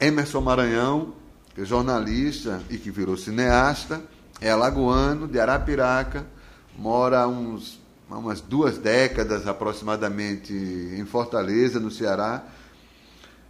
Emerson 0.00 0.40
Maranhão, 0.40 1.14
que 1.54 1.62
é 1.62 1.64
jornalista 1.64 2.62
e 2.70 2.78
que 2.78 2.90
virou 2.92 3.16
cineasta, 3.16 4.00
é 4.40 4.50
alagoano, 4.50 5.26
de 5.26 5.40
Arapiraca, 5.40 6.24
mora 6.78 7.20
há 7.22 7.28
uns, 7.28 7.80
há 8.08 8.16
umas 8.18 8.40
duas 8.40 8.78
décadas 8.78 9.46
aproximadamente 9.48 10.52
em 10.52 11.04
Fortaleza, 11.06 11.80
no 11.80 11.90
Ceará. 11.90 12.44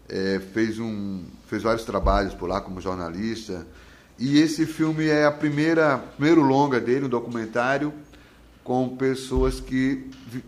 É, 0.09 0.41
fez, 0.53 0.79
um, 0.81 1.25
fez 1.47 1.63
vários 1.63 1.85
trabalhos 1.85 2.35
por 2.35 2.49
lá 2.49 2.61
como 2.61 2.81
jornalista. 2.81 3.65
E 4.21 4.39
esse 4.39 4.67
filme 4.67 5.07
é 5.07 5.25
a 5.25 5.33
primeira 5.33 5.97
primeiro 5.97 6.43
longa 6.43 6.79
dele, 6.79 7.07
um 7.07 7.09
documentário 7.09 7.91
com 8.63 8.95
pessoas 8.95 9.61
que 9.61 10.11
vi- 10.27 10.45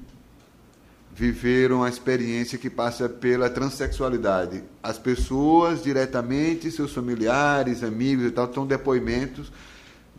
viveram 1.14 1.82
a 1.82 1.88
experiência 1.88 2.58
que 2.58 2.68
passa 2.68 3.08
pela 3.08 3.48
transexualidade. 3.48 4.62
As 4.82 4.98
pessoas 4.98 5.82
diretamente, 5.82 6.70
seus 6.70 6.92
familiares, 6.92 7.82
amigos 7.82 8.26
e 8.26 8.30
tal, 8.30 8.44
estão 8.44 8.66
depoimentos 8.66 9.50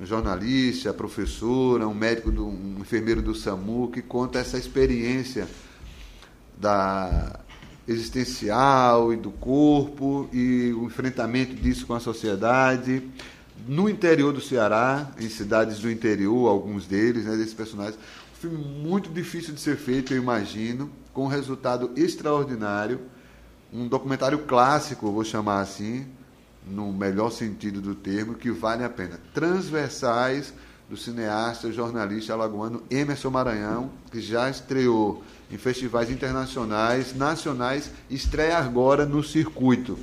um 0.02 0.06
jornalista, 0.06 0.92
professora, 0.92 1.88
um 1.88 1.94
médico, 1.94 2.32
do, 2.32 2.48
um 2.48 2.78
enfermeiro 2.80 3.22
do 3.22 3.36
SAMU 3.36 3.90
que 3.90 4.02
conta 4.02 4.40
essa 4.40 4.58
experiência 4.58 5.48
da 6.58 7.40
existencial 7.88 9.14
e 9.14 9.16
do 9.16 9.30
corpo 9.30 10.28
e 10.34 10.74
o 10.74 10.86
enfrentamento 10.86 11.54
disso 11.54 11.86
com 11.86 11.94
a 11.94 12.00
sociedade 12.00 13.04
no 13.68 13.90
interior 13.90 14.34
do 14.34 14.42
Ceará, 14.42 15.12
em 15.20 15.30
cidades 15.30 15.80
do 15.80 15.90
interior, 15.90 16.50
alguns 16.50 16.86
deles, 16.86 17.26
né, 17.26 17.36
desses 17.38 17.54
personagens. 17.54 17.98
Um 17.98 18.42
filme 18.42 18.58
muito 18.58 19.10
difícil 19.10 19.54
de 19.54 19.62
ser 19.62 19.78
feito, 19.78 20.14
eu 20.14 20.22
imagino, 20.22 20.90
com 21.14 21.26
um 21.26 21.28
resultado 21.28 21.92
extraordinário. 21.96 23.00
Um 23.72 23.88
documentário 23.88 24.40
clássico, 24.40 25.12
vou 25.12 25.24
chamar 25.24 25.62
assim, 25.62 26.06
no 26.68 26.92
melhor 26.92 27.32
sentido 27.32 27.82
do 27.82 27.96
termo, 27.96 28.36
que 28.36 28.52
vale 28.52 28.84
a 28.84 28.90
pena. 28.90 29.20
Transversais 29.34 30.54
do 30.90 30.98
cineasta 30.98 31.72
jornalista 31.72 32.34
alagoano 32.34 32.84
Emerson 32.90 33.30
Maranhão, 33.30 33.92
que 34.12 34.22
já 34.22 34.50
estreou 34.50 35.24
em 35.52 35.58
festivais 35.58 36.12
internacionais, 36.12 37.16
nacionais, 37.16 37.90
estreia 38.10 38.58
agora 38.58 39.06
no 39.06 39.24
circuito. 39.24 39.98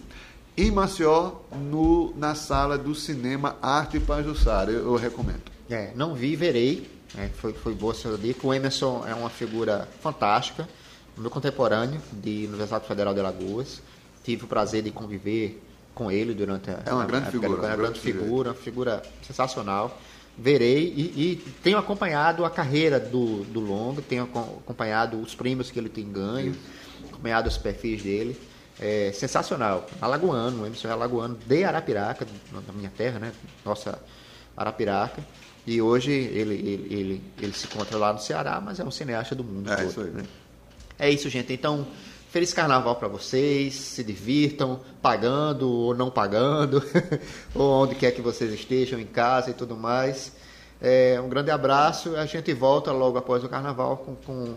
Em 0.61 0.71
Maceió, 0.71 1.37
no, 1.71 2.13
na 2.17 2.35
sala 2.35 2.77
do 2.77 2.95
cinema 2.95 3.57
Arte 3.63 3.99
Pajussara. 3.99 4.71
Eu, 4.71 4.85
eu 4.93 4.97
recomendo. 4.97 5.41
É, 5.71 5.93
não 5.95 6.15
vi, 6.15 6.37
verei. 6.37 6.87
É, 7.17 7.29
foi, 7.29 7.53
foi 7.55 7.73
boa 7.75 7.93
essa 7.95 8.17
dica. 8.19 8.47
O 8.47 8.53
Emerson 8.53 9.05
é 9.09 9.15
uma 9.15 9.31
figura 9.31 9.89
fantástica, 10.03 10.69
meu 11.17 11.31
contemporâneo 11.31 12.01
de 12.13 12.45
Universidade 12.47 12.87
Federal 12.87 13.15
de 13.15 13.21
Alagoas. 13.21 13.81
Tive 14.23 14.45
o 14.45 14.47
prazer 14.47 14.83
de 14.83 14.91
conviver 14.91 15.63
com 15.95 16.11
ele 16.11 16.35
durante 16.35 16.71
a. 16.71 16.83
É 16.85 16.93
uma 16.93 17.07
grande 17.07 17.25
a- 17.25 17.29
a- 17.29 17.33
figura, 17.33 17.49
É 17.49 17.55
uma 17.55 17.57
um 17.57 17.61
grande 17.79 17.79
grande 17.79 18.01
figura, 18.01 18.49
uma 18.51 18.55
figura 18.55 19.03
sensacional. 19.23 19.99
Verei 20.37 20.85
e, 20.95 21.01
e 21.33 21.37
tenho 21.63 21.79
acompanhado 21.79 22.45
a 22.45 22.51
carreira 22.51 23.01
do, 23.01 23.45
do 23.45 23.61
Longo, 23.61 24.03
tenho 24.03 24.25
acom- 24.25 24.59
acompanhado 24.63 25.19
os 25.21 25.35
prêmios 25.35 25.71
que 25.71 25.79
ele 25.79 25.89
tem 25.89 26.11
ganho, 26.11 26.55
acompanhado 27.11 27.49
os 27.49 27.57
perfis 27.57 28.03
dele. 28.03 28.39
É 28.83 29.13
sensacional. 29.13 29.87
Alagoano, 30.01 30.63
o 30.63 30.67
Emerson 30.67 30.89
é 30.89 30.93
alagoano 30.93 31.37
de 31.47 31.65
Arapiraca, 31.65 32.27
na 32.51 32.73
minha 32.73 32.91
terra, 32.97 33.19
né? 33.19 33.33
Nossa 33.65 33.99
Arapiraca. 34.57 35.23
E 35.67 35.83
hoje 35.83 36.11
ele, 36.11 36.55
ele, 36.55 36.95
ele, 36.95 37.23
ele 37.39 37.53
se 37.53 37.67
encontra 37.67 37.99
lá 37.99 38.13
no 38.13 38.19
Ceará, 38.19 38.59
mas 38.61 38.81
é 38.81 38.85
um 38.85 38.91
cineasta 38.91 39.35
do 39.35 39.45
mundo 39.45 39.71
É 39.71 39.77
todo. 39.77 39.89
isso 39.91 40.01
aí. 40.01 40.11
né? 40.11 40.23
É 40.99 41.11
isso, 41.11 41.29
gente. 41.29 41.53
Então, 41.53 41.87
feliz 42.31 42.55
carnaval 42.55 42.97
para 42.97 43.09
vocês. 43.09 43.75
Se 43.75 44.03
divirtam, 44.03 44.81
pagando 45.03 45.71
ou 45.71 45.95
não 45.95 46.11
pagando, 46.11 46.83
ou 47.55 47.83
onde 47.83 47.95
quer 47.95 48.13
que 48.13 48.23
vocês 48.23 48.51
estejam, 48.53 48.99
em 48.99 49.07
casa 49.07 49.51
e 49.51 49.55
tudo 49.55 49.77
mais. 49.77 50.33
É, 50.81 51.21
um 51.23 51.29
grande 51.29 51.51
abraço. 51.51 52.17
A 52.17 52.25
gente 52.25 52.53
volta 52.55 52.91
logo 52.93 53.19
após 53.19 53.45
o 53.45 53.49
carnaval 53.49 53.99
com, 53.99 54.15
com, 54.17 54.55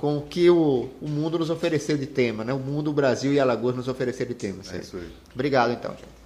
com 0.00 0.16
o 0.16 0.22
que 0.22 0.48
o, 0.48 0.88
o 1.02 1.08
mundo 1.08 1.38
nos 1.38 1.50
oferecer 1.50 1.98
de 1.98 2.06
tema, 2.06 2.42
né? 2.42 2.54
O 2.54 2.58
mundo, 2.58 2.90
o 2.90 2.94
Brasil 2.94 3.34
e 3.34 3.38
Alagoas 3.38 3.76
nos 3.76 3.86
oferecer 3.86 4.26
de 4.26 4.34
tema. 4.34 4.62
É 4.72 4.78
isso 4.78 4.96
aí. 4.96 5.12
Obrigado, 5.34 5.72
então, 5.72 5.90
gente. 5.90 6.20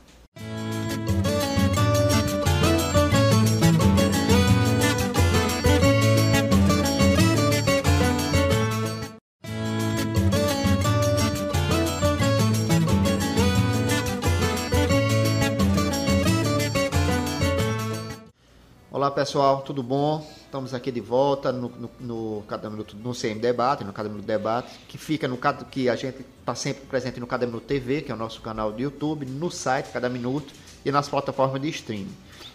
Olá 18.89 19.11
pessoal, 19.11 19.63
tudo 19.63 19.83
bom? 19.83 20.25
Estamos 20.55 20.73
aqui 20.73 20.93
de 20.93 21.01
volta 21.01 21.51
no, 21.51 21.69
no, 21.69 21.91
no 21.99 22.45
Cada 22.47 22.71
Minuto, 22.71 22.97
no 22.97 23.13
CM 23.13 23.41
Debate, 23.41 23.83
no 23.83 23.93
Cada 23.93 24.09
Minuto 24.09 24.25
Debate, 24.25 24.79
que 24.87 24.97
fica 24.97 25.27
no 25.27 25.37
que 25.69 25.89
a 25.89 25.97
gente 25.97 26.25
está 26.39 26.55
sempre 26.55 26.87
presente 26.87 27.19
no 27.19 27.27
Cada 27.27 27.45
Minuto 27.45 27.65
TV, 27.65 28.03
que 28.03 28.13
é 28.13 28.15
o 28.15 28.17
nosso 28.17 28.41
canal 28.41 28.73
de 28.73 28.85
YouTube, 28.85 29.27
no 29.27 29.51
site 29.51 29.91
Cada 29.91 30.09
Minuto 30.09 30.55
e 30.85 30.93
nas 30.93 31.09
plataformas 31.09 31.61
de 31.61 31.71
streaming. 31.71 32.15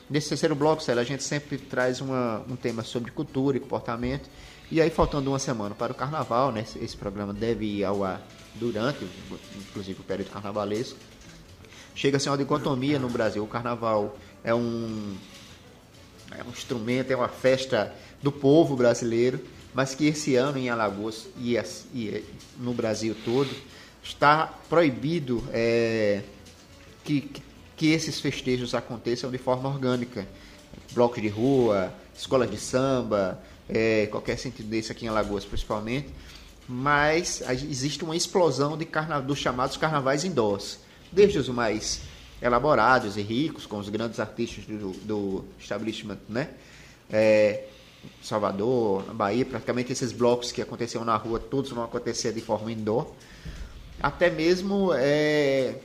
Nesse 0.09 0.29
terceiro 0.29 0.55
bloco, 0.55 0.81
Célio, 0.81 1.01
a 1.01 1.03
gente 1.03 1.23
sempre 1.23 1.57
traz 1.57 1.99
uma- 1.99 2.41
um 2.49 2.55
tema 2.55 2.83
sobre 2.83 3.11
cultura 3.11 3.57
e 3.57 3.59
comportamento. 3.59 4.29
E 4.71 4.79
aí, 4.79 4.89
faltando 4.89 5.29
uma 5.29 5.37
semana 5.37 5.75
para 5.75 5.91
o 5.91 5.95
carnaval, 5.95 6.53
né? 6.53 6.61
Esse, 6.81 6.95
programa 6.95 7.33
deve 7.33 7.65
ir 7.65 7.83
ao 7.83 8.05
ar 8.05 8.25
durante, 8.55 9.05
inclusive, 9.57 9.99
o 9.99 10.03
período 10.05 10.31
carnavalesco. 10.31 10.97
Chega-se 11.93 12.29
uma 12.29 12.37
dicotomia 12.37 12.97
no 12.97 13.09
Brasil. 13.09 13.43
O 13.43 13.47
carnaval 13.47 14.15
é 14.41 14.55
um 14.55 15.17
é 16.37 16.43
um 16.43 16.49
instrumento, 16.49 17.11
é 17.11 17.15
uma 17.15 17.27
festa 17.27 17.93
do 18.21 18.31
povo 18.31 18.75
brasileiro, 18.75 19.39
mas 19.73 19.95
que 19.95 20.07
esse 20.07 20.35
ano 20.35 20.57
em 20.57 20.69
Alagoas 20.69 21.27
e, 21.37 21.55
e, 21.93 22.09
eh, 22.09 22.23
no 22.57 22.73
Brasil 22.73 23.15
todo 23.23 23.49
está 24.03 24.47
proibido 24.67 25.43
é, 25.51 26.21
que, 27.03 27.29
que, 27.75 27.87
esses 27.91 28.19
festejos 28.19 28.73
aconteçam 28.73 29.29
de 29.29 29.37
forma 29.37 29.69
orgânica. 29.69 30.27
Blocos 30.91 31.21
de 31.21 31.27
rua, 31.27 31.93
escolas 32.17 32.49
de 32.49 32.57
samba, 32.57 33.39
é, 33.67 34.07
qualquer 34.07 34.37
sentido 34.37 34.67
desse 34.67 34.91
aqui 34.91 35.05
em 35.05 35.09
Alagoas 35.09 35.45
principalmente, 35.45 36.09
mas 36.67 37.41
existe 37.69 38.03
uma 38.03 38.15
explosão 38.15 38.77
de 38.77 38.85
carna, 38.85 39.19
dos 39.19 39.39
chamados 39.39 39.77
carnavais 39.77 40.23
indoors, 40.23 40.79
desde 41.11 41.37
os 41.37 41.49
mais 41.49 42.01
elaborados 42.41 43.17
e 43.17 43.21
ricos, 43.21 43.65
com 43.65 43.77
os 43.77 43.89
grandes 43.89 44.19
artistas 44.19 44.65
do, 44.65 44.91
do 45.03 45.45
establishment, 45.59 46.17
né? 46.27 46.49
É, 47.11 47.65
Salvador, 48.21 49.03
Bahia, 49.13 49.45
praticamente 49.45 49.91
esses 49.91 50.11
blocos 50.11 50.51
que 50.51 50.61
aconteciam 50.61 51.03
na 51.03 51.15
rua, 51.17 51.39
todos 51.39 51.71
vão 51.71 51.83
acontecer 51.83 52.31
de 52.33 52.41
forma 52.41 52.71
indoor. 52.71 53.07
Até 54.01 54.29
mesmo 54.29 54.91
é, 54.93 55.75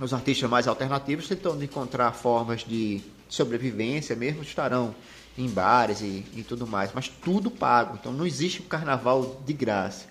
os 0.00 0.12
artistas 0.12 0.48
mais 0.50 0.68
alternativos 0.68 1.28
tentando 1.28 1.62
encontrar 1.64 2.12
formas 2.12 2.62
de 2.64 3.00
sobrevivência 3.28 4.14
mesmo 4.14 4.42
estarão 4.42 4.94
em 5.38 5.48
bares 5.48 6.02
e, 6.02 6.24
e 6.34 6.44
tudo 6.46 6.66
mais, 6.66 6.90
mas 6.94 7.08
tudo 7.08 7.50
pago. 7.50 7.96
Então 7.98 8.12
não 8.12 8.26
existe 8.26 8.60
um 8.60 8.66
carnaval 8.66 9.40
de 9.46 9.52
graça. 9.54 10.04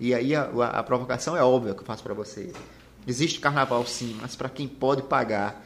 E 0.00 0.12
aí 0.12 0.34
a, 0.34 0.42
a- 0.42 0.80
a 0.80 0.82
provocação 0.82 1.36
é 1.36 1.42
óbvia 1.44 1.74
que 1.74 1.80
eu 1.80 1.86
faço 1.86 2.02
para 2.02 2.14
você. 2.14 2.52
Existe 3.06 3.40
carnaval 3.40 3.86
sim, 3.86 4.16
mas 4.20 4.34
para 4.34 4.48
quem 4.48 4.66
pode 4.66 5.02
pagar. 5.02 5.64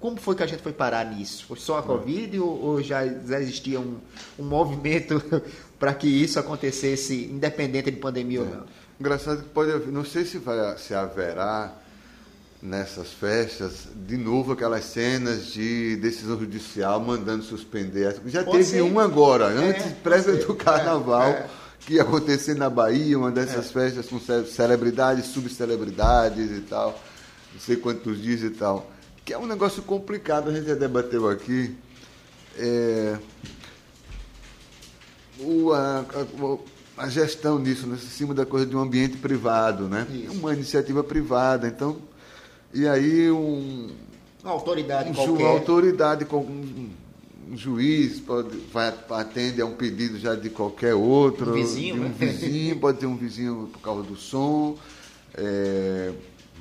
Como 0.00 0.16
foi 0.18 0.34
que 0.34 0.42
a 0.42 0.46
gente 0.46 0.62
foi 0.62 0.72
parar 0.72 1.04
nisso? 1.06 1.46
Foi 1.46 1.56
só 1.56 1.78
a 1.78 1.82
Covid 1.82 2.38
ou, 2.38 2.62
ou 2.62 2.82
já, 2.82 3.06
já 3.06 3.40
existia 3.40 3.80
um, 3.80 3.98
um 4.38 4.44
movimento 4.44 5.22
para 5.78 5.94
que 5.94 6.06
isso 6.06 6.38
acontecesse 6.38 7.14
independente 7.24 7.90
de 7.90 7.96
pandemia 7.96 8.40
ou 8.40 8.46
não? 8.46 8.64
Engraçado 9.00 9.42
que 9.42 9.48
pode 9.48 9.72
haver, 9.72 9.88
não 9.92 10.04
sei 10.04 10.24
se, 10.24 10.38
vai, 10.38 10.76
se 10.76 10.92
haverá 10.94 11.72
nessas 12.64 13.12
festas, 13.12 13.88
de 13.94 14.16
novo 14.16 14.52
aquelas 14.52 14.84
cenas 14.84 15.46
de 15.46 15.96
decisão 15.96 16.38
judicial 16.38 16.98
mandando 16.98 17.42
suspender. 17.44 18.16
Já 18.26 18.42
Pode 18.42 18.58
teve 18.58 18.70
ser. 18.70 18.82
um 18.82 18.98
agora, 18.98 19.52
É, 19.52 19.68
antes, 19.68 19.84
ser. 20.22 20.46
do 20.46 20.54
carnaval, 20.54 21.22
É, 21.24 21.30
é. 21.30 21.46
Que 21.86 21.94
ia 21.94 22.02
acontecer 22.02 22.54
na 22.54 22.70
Bahia, 22.70 23.18
uma 23.18 23.30
dessas 23.30 23.70
festas 23.70 24.06
com 24.08 24.18
ce- 24.18 24.46
celebridades, 24.46 25.26
subcelebridades 25.26 26.50
e 26.50 26.60
tal, 26.62 26.98
não 27.52 27.60
sei 27.60 27.76
quantos 27.76 28.20
dias 28.22 28.42
e 28.42 28.50
tal. 28.50 28.90
Que 29.24 29.32
é 29.34 29.38
um 29.38 29.46
negócio 29.46 29.82
complicado, 29.82 30.50
a 30.50 30.52
gente 30.54 30.66
já 30.66 30.74
debateu 30.74 31.28
aqui. 31.28 31.74
É, 32.56 33.16
o, 35.40 35.72
a- 35.72 36.04
a- 36.96 37.04
a 37.04 37.08
gestão 37.08 37.60
disso, 37.62 37.86
né, 37.86 37.96
em 37.96 38.06
cima 38.06 38.32
da 38.32 38.46
coisa 38.46 38.64
de 38.66 38.76
um 38.76 38.80
ambiente 38.80 39.16
privado, 39.16 39.88
né? 39.88 40.06
Isso. 40.12 40.32
Uma 40.32 40.52
iniciativa 40.54 41.02
privada. 41.02 41.66
Então, 41.66 41.96
e 42.72 42.86
aí 42.86 43.30
um. 43.30 43.90
Uma 44.42 44.52
autoridade 44.52 45.10
um, 45.10 45.14
qualquer. 45.14 45.32
Uma 45.42 45.50
autoridade 45.50 46.24
com 46.24 46.38
um, 46.40 46.90
um 47.54 47.56
juiz 47.56 48.18
pode, 48.20 48.56
vai, 48.72 48.92
atende 49.10 49.62
a 49.62 49.66
um 49.66 49.74
pedido 49.74 50.18
já 50.18 50.34
de 50.34 50.50
qualquer 50.50 50.94
outro. 50.94 51.52
Um 51.52 51.54
vizinho, 51.54 51.96
um 51.96 52.08
né? 52.08 52.14
vizinho, 52.18 52.76
pode 52.76 52.98
ter 52.98 53.06
um 53.06 53.16
vizinho 53.16 53.70
por 53.72 53.80
causa 53.80 54.02
do 54.02 54.16
som. 54.16 54.76
É, 55.36 56.12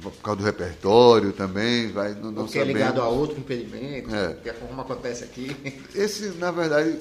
por 0.02 0.12
causa 0.22 0.42
do 0.42 0.46
repertório 0.46 1.32
também, 1.32 1.88
vai 1.92 2.14
não, 2.14 2.32
não 2.32 2.44
Porque 2.44 2.60
é 2.60 2.64
ligado 2.64 3.02
a 3.02 3.08
outro 3.08 3.40
impedimento, 3.40 4.14
é. 4.14 4.34
que 4.34 4.50
é 4.50 4.54
como 4.54 4.80
acontece 4.82 5.24
aqui. 5.24 5.56
Esse, 5.96 6.30
na 6.38 6.52
verdade, 6.52 7.00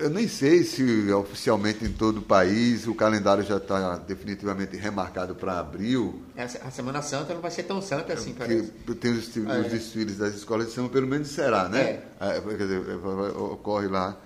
eu 0.00 0.08
nem 0.08 0.26
sei 0.26 0.64
se 0.64 1.12
oficialmente 1.12 1.84
em 1.84 1.92
todo 1.92 2.18
o 2.18 2.22
país 2.22 2.86
o 2.86 2.94
calendário 2.94 3.44
já 3.44 3.58
está 3.58 3.98
definitivamente 3.98 4.76
remarcado 4.76 5.34
para 5.34 5.60
abril. 5.60 6.22
A 6.36 6.70
Semana 6.70 7.02
Santa 7.02 7.34
não 7.34 7.42
vai 7.42 7.50
ser 7.50 7.64
tão 7.64 7.82
santa 7.82 8.14
assim, 8.14 8.32
parece. 8.32 8.70
Tem 8.98 9.12
os, 9.12 9.28
os 9.28 9.36
é. 9.36 9.62
desfiles 9.68 10.16
das 10.16 10.34
escolas 10.34 10.68
de 10.68 10.72
samba, 10.72 10.88
pelo 10.88 11.06
menos 11.06 11.28
será, 11.28 11.68
né? 11.68 12.02
É. 12.18 12.38
é 12.38 12.40
quer 12.40 12.56
dizer, 12.56 12.96
ocorre 13.36 13.88
lá. 13.88 14.16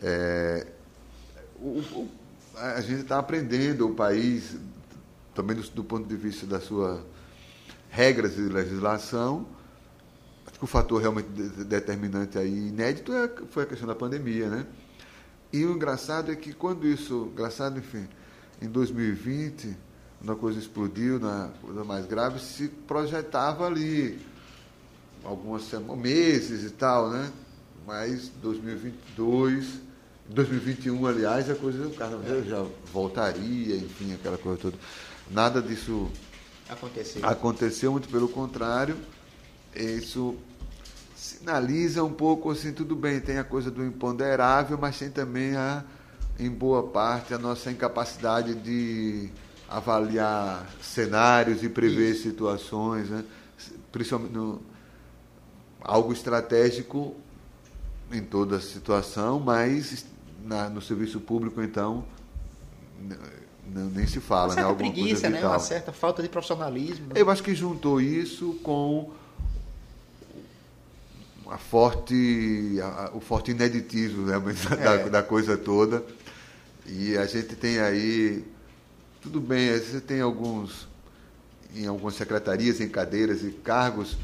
É, 0.00 0.66
o, 1.56 1.80
o, 1.80 2.08
a 2.56 2.80
gente 2.80 3.02
está 3.02 3.18
aprendendo 3.18 3.88
o 3.88 3.94
país, 3.94 4.56
também 5.34 5.56
do, 5.56 5.62
do 5.62 5.84
ponto 5.84 6.08
de 6.08 6.16
vista 6.16 6.46
das 6.46 6.64
suas 6.64 7.00
regras 7.90 8.36
de 8.36 8.42
legislação, 8.42 9.46
que 10.60 10.64
o 10.64 10.66
fator 10.66 11.00
realmente 11.00 11.28
determinante 11.64 12.36
aí, 12.36 12.68
inédito, 12.68 13.14
é, 13.14 13.30
foi 13.50 13.62
a 13.62 13.66
questão 13.66 13.88
da 13.88 13.94
pandemia, 13.94 14.50
né? 14.50 14.66
E 15.50 15.64
o 15.64 15.72
engraçado 15.72 16.30
é 16.30 16.36
que 16.36 16.52
quando 16.52 16.86
isso, 16.86 17.30
engraçado, 17.32 17.78
enfim, 17.78 18.06
em 18.60 18.68
2020, 18.68 19.74
quando 20.18 20.32
a 20.32 20.36
coisa 20.36 20.58
explodiu, 20.58 21.18
na 21.18 21.50
coisa 21.62 21.82
mais 21.82 22.04
grave, 22.04 22.38
se 22.40 22.68
projetava 22.68 23.66
ali 23.66 24.20
algumas 25.24 25.62
semanas, 25.62 25.98
meses 25.98 26.62
e 26.62 26.70
tal, 26.74 27.08
né? 27.08 27.32
Mas 27.86 28.28
2022, 28.42 29.80
2021, 30.28 31.06
aliás, 31.06 31.48
a 31.48 31.54
coisa, 31.54 31.86
o 31.86 31.94
carnaval 31.94 32.42
já 32.44 32.66
voltaria, 32.92 33.76
enfim, 33.76 34.12
aquela 34.12 34.36
coisa 34.36 34.60
toda. 34.60 34.76
Nada 35.30 35.62
disso 35.62 36.10
aconteceu. 36.68 37.26
Aconteceu, 37.26 37.92
muito 37.92 38.10
pelo 38.10 38.28
contrário. 38.28 38.98
Isso 39.74 40.36
sinaliza 41.20 42.02
um 42.02 42.12
pouco 42.12 42.50
assim, 42.50 42.72
tudo 42.72 42.96
bem, 42.96 43.20
tem 43.20 43.36
a 43.36 43.44
coisa 43.44 43.70
do 43.70 43.84
imponderável, 43.84 44.78
mas 44.80 44.98
tem 44.98 45.10
também 45.10 45.54
a, 45.54 45.84
em 46.38 46.48
boa 46.48 46.82
parte, 46.84 47.34
a 47.34 47.38
nossa 47.38 47.70
incapacidade 47.70 48.54
de 48.54 49.28
avaliar 49.68 50.66
cenários 50.80 51.62
e 51.62 51.68
prever 51.68 52.12
Isso. 52.12 52.22
situações, 52.22 53.10
né? 53.10 53.22
principalmente 53.92 54.32
no, 54.32 54.62
algo 55.82 56.10
estratégico 56.10 57.14
em 58.10 58.22
toda 58.22 58.56
a 58.56 58.60
situação, 58.60 59.38
mas 59.38 60.06
na, 60.42 60.70
no 60.70 60.80
serviço 60.80 61.20
público, 61.20 61.62
então, 61.62 62.02
nem 63.66 64.06
se 64.06 64.20
fala. 64.20 64.46
Uma 64.46 64.54
certa 64.54 64.62
né? 64.62 64.68
Alguma 64.68 64.92
preguiça, 64.92 65.28
né? 65.28 65.46
uma 65.46 65.58
certa 65.58 65.92
falta 65.92 66.22
de 66.22 66.30
profissionalismo. 66.30 67.08
Né? 67.08 67.12
Eu 67.16 67.28
acho 67.28 67.42
que 67.42 67.54
juntou 67.54 68.00
isso 68.00 68.58
com 68.62 69.12
a 71.50 71.58
forte, 71.58 72.78
a, 72.80 73.10
o 73.12 73.20
forte 73.20 73.50
ineditismo 73.50 74.24
né, 74.24 74.38
da, 74.82 74.92
é. 74.92 75.08
da, 75.08 75.22
coisa 75.22 75.56
toda. 75.56 76.02
E 76.86 77.16
a 77.18 77.26
gente 77.26 77.56
tem 77.56 77.80
aí, 77.80 78.44
tudo 79.20 79.40
bem, 79.40 79.76
você 79.76 80.00
tem 80.00 80.20
alguns, 80.20 80.88
em 81.74 81.86
algumas 81.86 82.14
secretarias, 82.14 82.80
em 82.80 82.88
cadeiras 82.88 83.42
e 83.42 83.50
cargos, 83.50 84.16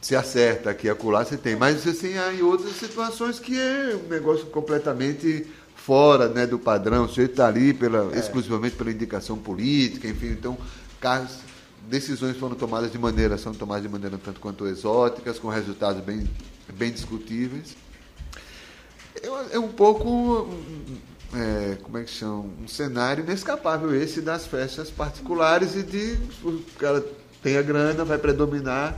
se 0.00 0.14
acerta 0.14 0.70
aqui, 0.70 0.88
acolá 0.88 1.24
você 1.24 1.36
tem. 1.36 1.56
Mas 1.56 1.82
você 1.82 1.92
tem 1.92 2.18
aí 2.18 2.40
outras 2.40 2.76
situações 2.76 3.40
que 3.40 3.58
é 3.58 3.96
um 3.96 4.08
negócio 4.08 4.46
completamente 4.46 5.44
fora 5.74 6.28
né, 6.28 6.46
do 6.46 6.58
padrão. 6.58 7.08
Você 7.08 7.22
está 7.22 7.48
ali 7.48 7.74
pela, 7.74 8.14
é. 8.14 8.18
exclusivamente 8.18 8.76
pela 8.76 8.92
indicação 8.92 9.36
política, 9.36 10.06
enfim, 10.06 10.28
então 10.28 10.56
cargos 11.00 11.38
decisões 11.88 12.36
foram 12.36 12.54
tomadas 12.54 12.90
de 12.90 12.98
maneira, 12.98 13.38
são 13.38 13.52
tomadas 13.52 13.82
de 13.82 13.88
maneira 13.88 14.18
tanto 14.22 14.40
quanto 14.40 14.66
exóticas, 14.66 15.38
com 15.38 15.48
resultados 15.48 16.02
bem, 16.02 16.28
bem 16.74 16.90
discutíveis. 16.90 17.76
É, 19.50 19.58
um 19.58 19.68
pouco, 19.68 20.48
é, 21.34 21.76
como 21.82 21.98
é 21.98 22.04
que 22.04 22.10
chama, 22.10 22.44
um 22.62 22.68
cenário 22.68 23.24
inescapável 23.24 23.94
esse 23.94 24.20
das 24.20 24.46
festas 24.46 24.90
particulares 24.90 25.74
e 25.74 25.82
de 25.82 26.18
o 26.44 26.60
cara 26.78 27.04
tem 27.42 27.56
a 27.56 27.62
grana, 27.62 28.04
vai 28.04 28.18
predominar 28.18 28.96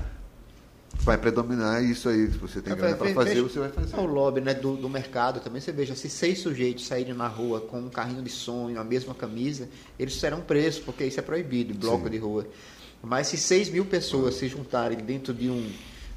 vai 1.01 1.17
predominar 1.17 1.83
isso 1.83 2.09
aí. 2.09 2.31
Se 2.31 2.39
você 2.39 2.61
tem 2.61 2.75
grana 2.75 2.97
para 2.97 3.15
fazer, 3.15 3.41
você 3.43 3.59
vai 3.59 3.71
fazer. 3.71 3.97
É 3.97 4.01
o 4.01 4.07
lobby 4.07 4.41
né, 4.41 4.55
do, 4.55 4.77
do 4.77 4.89
mercado 4.89 5.41
também. 5.41 5.61
Você 5.61 5.73
veja, 5.73 5.95
se 5.95 6.09
seis 6.09 6.41
sujeitos 6.41 6.87
saírem 6.87 7.15
na 7.15 7.29
rua 7.29 7.61
com 7.61 7.79
um 7.79 7.89
carrinho 7.89 8.23
de 8.23 8.31
sonho, 8.31 8.81
a 8.81 8.85
mesma 8.85 9.15
camisa, 9.15 9.69
eles 9.99 10.15
serão 10.15 10.41
presos, 10.41 10.81
porque 10.81 11.05
isso 11.05 11.19
é 11.19 11.23
proibido, 11.23 11.75
bloco 11.75 12.05
Sim. 12.05 12.11
de 12.11 12.19
rua. 12.19 12.47
Mas 13.03 13.29
se 13.29 13.37
6 13.37 13.71
mil 13.71 13.85
pessoas 13.85 14.35
se 14.35 14.49
juntarem 14.49 14.99
dentro 14.99 15.33
de 15.33 15.49
um, 15.49 15.71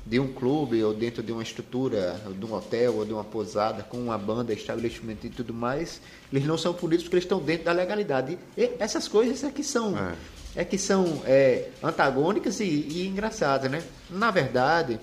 de 0.05 0.19
um 0.19 0.27
clube, 0.33 0.83
ou 0.83 0.93
dentro 0.93 1.21
de 1.21 1.31
uma 1.31 1.43
estrutura, 1.43 2.19
de 2.37 2.45
um 2.45 2.53
hotel, 2.53 2.95
ou 2.95 3.05
de 3.05 3.13
uma 3.13 3.23
posada, 3.23 3.83
com 3.83 3.97
uma 3.97 4.17
banda, 4.17 4.51
estabelecimento 4.53 5.27
e 5.27 5.29
tudo 5.29 5.53
mais, 5.53 6.01
eles 6.33 6.45
não 6.45 6.57
são 6.57 6.73
punidos 6.73 7.03
porque 7.03 7.17
eles 7.17 7.25
estão 7.25 7.39
dentro 7.39 7.65
da 7.65 7.71
legalidade. 7.71 8.37
E 8.57 8.71
essas 8.79 9.07
coisas 9.07 9.43
é 9.43 9.51
que 9.51 9.63
são, 9.63 9.95
é. 9.97 10.61
é 10.61 10.65
que 10.65 10.77
são 10.77 11.21
é, 11.25 11.69
antagônicas 11.83 12.59
e, 12.59 12.63
e 12.63 13.07
engraçadas, 13.07 13.69
né? 13.69 13.83
Na 14.09 14.31
verdade, 14.31 14.99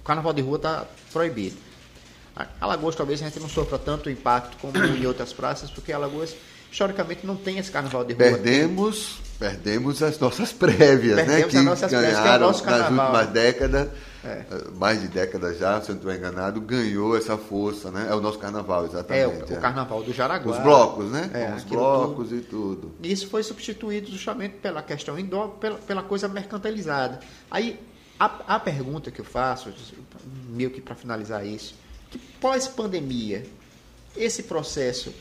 o 0.00 0.02
carnaval 0.02 0.32
de 0.32 0.40
rua 0.40 0.56
está 0.56 0.86
proibido. 1.12 1.56
Alagoas 2.60 2.94
talvez 2.94 3.20
a 3.20 3.24
gente 3.24 3.40
não 3.40 3.48
sofra 3.48 3.78
tanto 3.78 4.08
impacto 4.08 4.56
como 4.58 4.76
em 4.78 5.04
outras 5.06 5.32
praças, 5.32 5.70
porque 5.70 5.92
Alagoas 5.92 6.36
historicamente 6.70 7.26
não 7.26 7.36
tem 7.36 7.58
esse 7.58 7.70
carnaval 7.70 8.04
de 8.04 8.14
rua. 8.14 8.22
Perdemos, 8.22 9.18
perdemos 9.38 10.02
as 10.02 10.18
nossas 10.18 10.52
prévias, 10.52 11.16
né, 11.16 11.24
perdemos 11.24 11.54
né? 11.54 11.60
Que 11.60 11.66
nossas 11.66 11.90
ganharam 11.90 12.52
prévias, 12.52 12.60
que 12.60 12.68
é 12.68 12.70
nas 12.70 12.90
últimas 12.90 13.26
décadas, 13.28 13.88
é. 14.24 14.44
Eh, 14.50 14.64
mais 14.76 15.00
de 15.00 15.08
décadas 15.08 15.58
já, 15.58 15.80
se 15.80 15.90
eu 15.90 15.94
não 15.94 16.00
estou 16.00 16.12
enganado, 16.12 16.60
ganhou 16.60 17.16
essa 17.16 17.38
força, 17.38 17.90
né? 17.90 18.08
É 18.10 18.14
o 18.14 18.20
nosso 18.20 18.38
carnaval, 18.38 18.84
exatamente. 18.84 19.22
É, 19.22 19.26
o, 19.28 19.54
é. 19.54 19.58
o 19.58 19.60
carnaval 19.60 20.02
do 20.02 20.12
Jaraguá. 20.12 20.52
Os 20.52 20.58
blocos, 20.58 21.10
né? 21.10 21.30
É, 21.32 21.54
os 21.54 21.64
blocos 21.64 22.28
tudo. 22.28 22.36
e 22.36 22.40
tudo. 22.40 22.92
Isso 23.02 23.28
foi 23.28 23.42
substituído 23.42 24.10
justamente 24.10 24.56
pela 24.56 24.82
questão 24.82 25.18
indoor, 25.18 25.50
pela, 25.50 25.78
pela 25.78 26.02
coisa 26.02 26.26
mercantilizada. 26.26 27.20
Aí, 27.48 27.80
a, 28.18 28.56
a 28.56 28.60
pergunta 28.60 29.10
que 29.10 29.20
eu 29.20 29.24
faço, 29.24 29.72
meio 30.48 30.70
que 30.70 30.80
para 30.80 30.96
finalizar 30.96 31.46
isso, 31.46 31.74
que 32.10 32.18
pós-pandemia, 32.18 33.46
esse 34.16 34.42
processo 34.42 35.14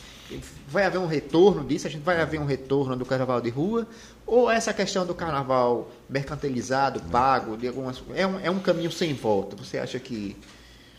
vai 0.67 0.85
haver 0.85 0.97
um 0.97 1.07
retorno 1.07 1.63
disso? 1.63 1.87
A 1.87 1.89
gente 1.89 2.03
vai 2.03 2.21
haver 2.21 2.39
um 2.39 2.45
retorno 2.45 2.95
do 2.95 3.05
carnaval 3.05 3.39
de 3.41 3.49
rua? 3.49 3.87
Ou 4.25 4.49
essa 4.49 4.73
questão 4.73 5.05
do 5.05 5.15
carnaval 5.15 5.89
mercantilizado, 6.09 6.99
pago, 7.11 7.57
de 7.57 7.67
algumas 7.67 8.01
é 8.13 8.27
um, 8.27 8.39
é 8.39 8.51
um 8.51 8.59
caminho 8.59 8.91
sem 8.91 9.13
volta? 9.13 9.55
Você 9.55 9.77
acha 9.77 9.99
que 9.99 10.35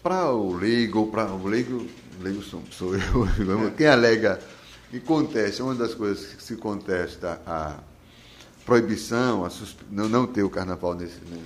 para 0.03 0.31
o 0.33 0.55
leigo, 0.55 1.09
para 1.09 1.27
o 1.33 1.47
leigo, 1.47 1.87
leigo 2.21 2.43
sou, 2.43 2.62
sou 2.71 2.95
eu, 2.95 3.27
é. 3.67 3.71
quem 3.77 3.87
alega 3.87 4.41
que 4.91 5.01
contesta, 5.01 5.62
uma 5.62 5.75
das 5.75 5.93
coisas 5.93 6.35
que 6.35 6.43
se 6.43 6.57
contesta 6.57 7.41
a 7.47 7.77
proibição, 8.64 9.45
a 9.45 9.51
suspe... 9.51 9.85
não, 9.91 10.09
não 10.09 10.27
ter 10.27 10.43
o 10.43 10.51
carnaval 10.51 10.95
nesse 10.95 11.21
né? 11.27 11.43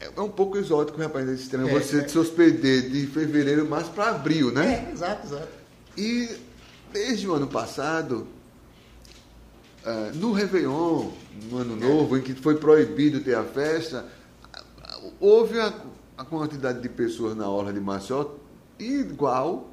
é 0.00 0.20
um 0.20 0.28
pouco 0.28 0.56
exótico, 0.56 1.00
rapaz, 1.00 1.26
nesse 1.26 1.44
extremo, 1.44 1.68
é, 1.68 1.72
você 1.72 2.00
é. 2.00 2.08
suspender 2.08 2.88
de 2.88 3.06
fevereiro 3.06 3.68
mais 3.68 3.88
para 3.88 4.10
abril, 4.10 4.52
né? 4.52 4.86
É, 4.88 4.92
exato, 4.92 5.26
exato. 5.26 5.48
E 5.98 6.28
desde 6.92 7.26
o 7.26 7.34
ano 7.34 7.48
passado, 7.48 8.24
uh, 9.84 10.14
no 10.14 10.30
Réveillon, 10.30 11.10
no 11.50 11.58
Ano 11.58 11.74
Novo, 11.74 12.16
em 12.16 12.22
que 12.22 12.34
foi 12.34 12.54
proibido 12.54 13.18
ter 13.18 13.34
a 13.34 13.42
festa, 13.42 14.06
houve 15.18 15.58
a, 15.58 15.74
a 16.16 16.24
quantidade 16.24 16.80
de 16.80 16.88
pessoas 16.88 17.36
na 17.36 17.48
Orla 17.48 17.72
de 17.72 17.80
Maceió 17.80 18.26
igual 18.78 19.70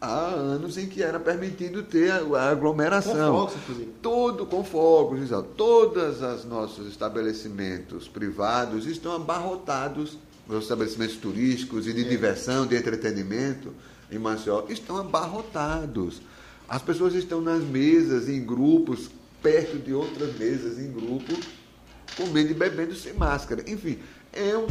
há 0.00 0.30
anos 0.30 0.76
em 0.76 0.88
que 0.88 1.00
era 1.00 1.20
permitido 1.20 1.84
ter 1.84 2.10
a, 2.10 2.16
a 2.16 2.50
aglomeração. 2.50 3.12
Com 3.12 3.38
fogos, 3.38 3.54
inclusive. 3.62 3.92
Todo 4.02 4.46
com 4.46 4.64
fogos, 4.64 5.22
exato. 5.22 5.48
Todos 5.56 6.20
os 6.20 6.44
nossos 6.44 6.88
estabelecimentos 6.88 8.08
privados 8.08 8.84
estão 8.84 9.14
abarrotados, 9.14 10.18
os 10.48 10.62
estabelecimentos 10.64 11.16
turísticos 11.18 11.86
e 11.86 11.92
de 11.92 12.04
é. 12.04 12.08
diversão, 12.08 12.66
de 12.66 12.74
entretenimento, 12.74 13.72
em 14.16 14.18
Maceió 14.18 14.64
estão 14.68 14.96
abarrotados. 14.96 16.20
As 16.68 16.80
pessoas 16.82 17.14
estão 17.14 17.40
nas 17.40 17.62
mesas, 17.62 18.28
em 18.28 18.44
grupos, 18.44 19.10
perto 19.42 19.78
de 19.78 19.92
outras 19.92 20.36
mesas, 20.38 20.78
em 20.78 20.90
grupo, 20.90 21.32
comendo 22.16 22.50
e 22.50 22.54
bebendo 22.54 22.94
sem 22.94 23.12
máscara. 23.12 23.62
Enfim, 23.66 23.98
é 24.32 24.56
um, 24.56 24.68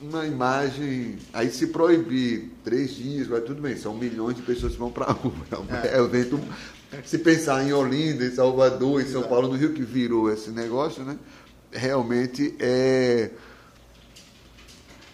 uma 0.00 0.26
imagem. 0.26 1.18
Aí 1.32 1.50
se 1.50 1.68
proibir 1.68 2.50
três 2.64 2.94
dias, 2.94 3.26
vai 3.26 3.40
tudo 3.40 3.62
bem, 3.62 3.76
são 3.76 3.94
milhões 3.94 4.36
de 4.36 4.42
pessoas 4.42 4.72
que 4.72 4.78
vão 4.78 4.90
para 4.90 5.06
a 5.06 5.12
rua. 5.12 5.32
É. 5.82 5.96
é 5.96 6.02
um 6.02 6.06
evento. 6.06 6.40
Se 7.04 7.18
pensar 7.18 7.66
em 7.66 7.72
Olinda, 7.72 8.24
em 8.24 8.30
Salvador, 8.30 9.00
em 9.02 9.06
São 9.06 9.22
Paulo, 9.22 9.48
no 9.48 9.56
Rio, 9.56 9.74
que 9.74 9.82
virou 9.82 10.32
esse 10.32 10.50
negócio, 10.50 11.04
né? 11.04 11.18
Realmente 11.70 12.54
é 12.58 13.30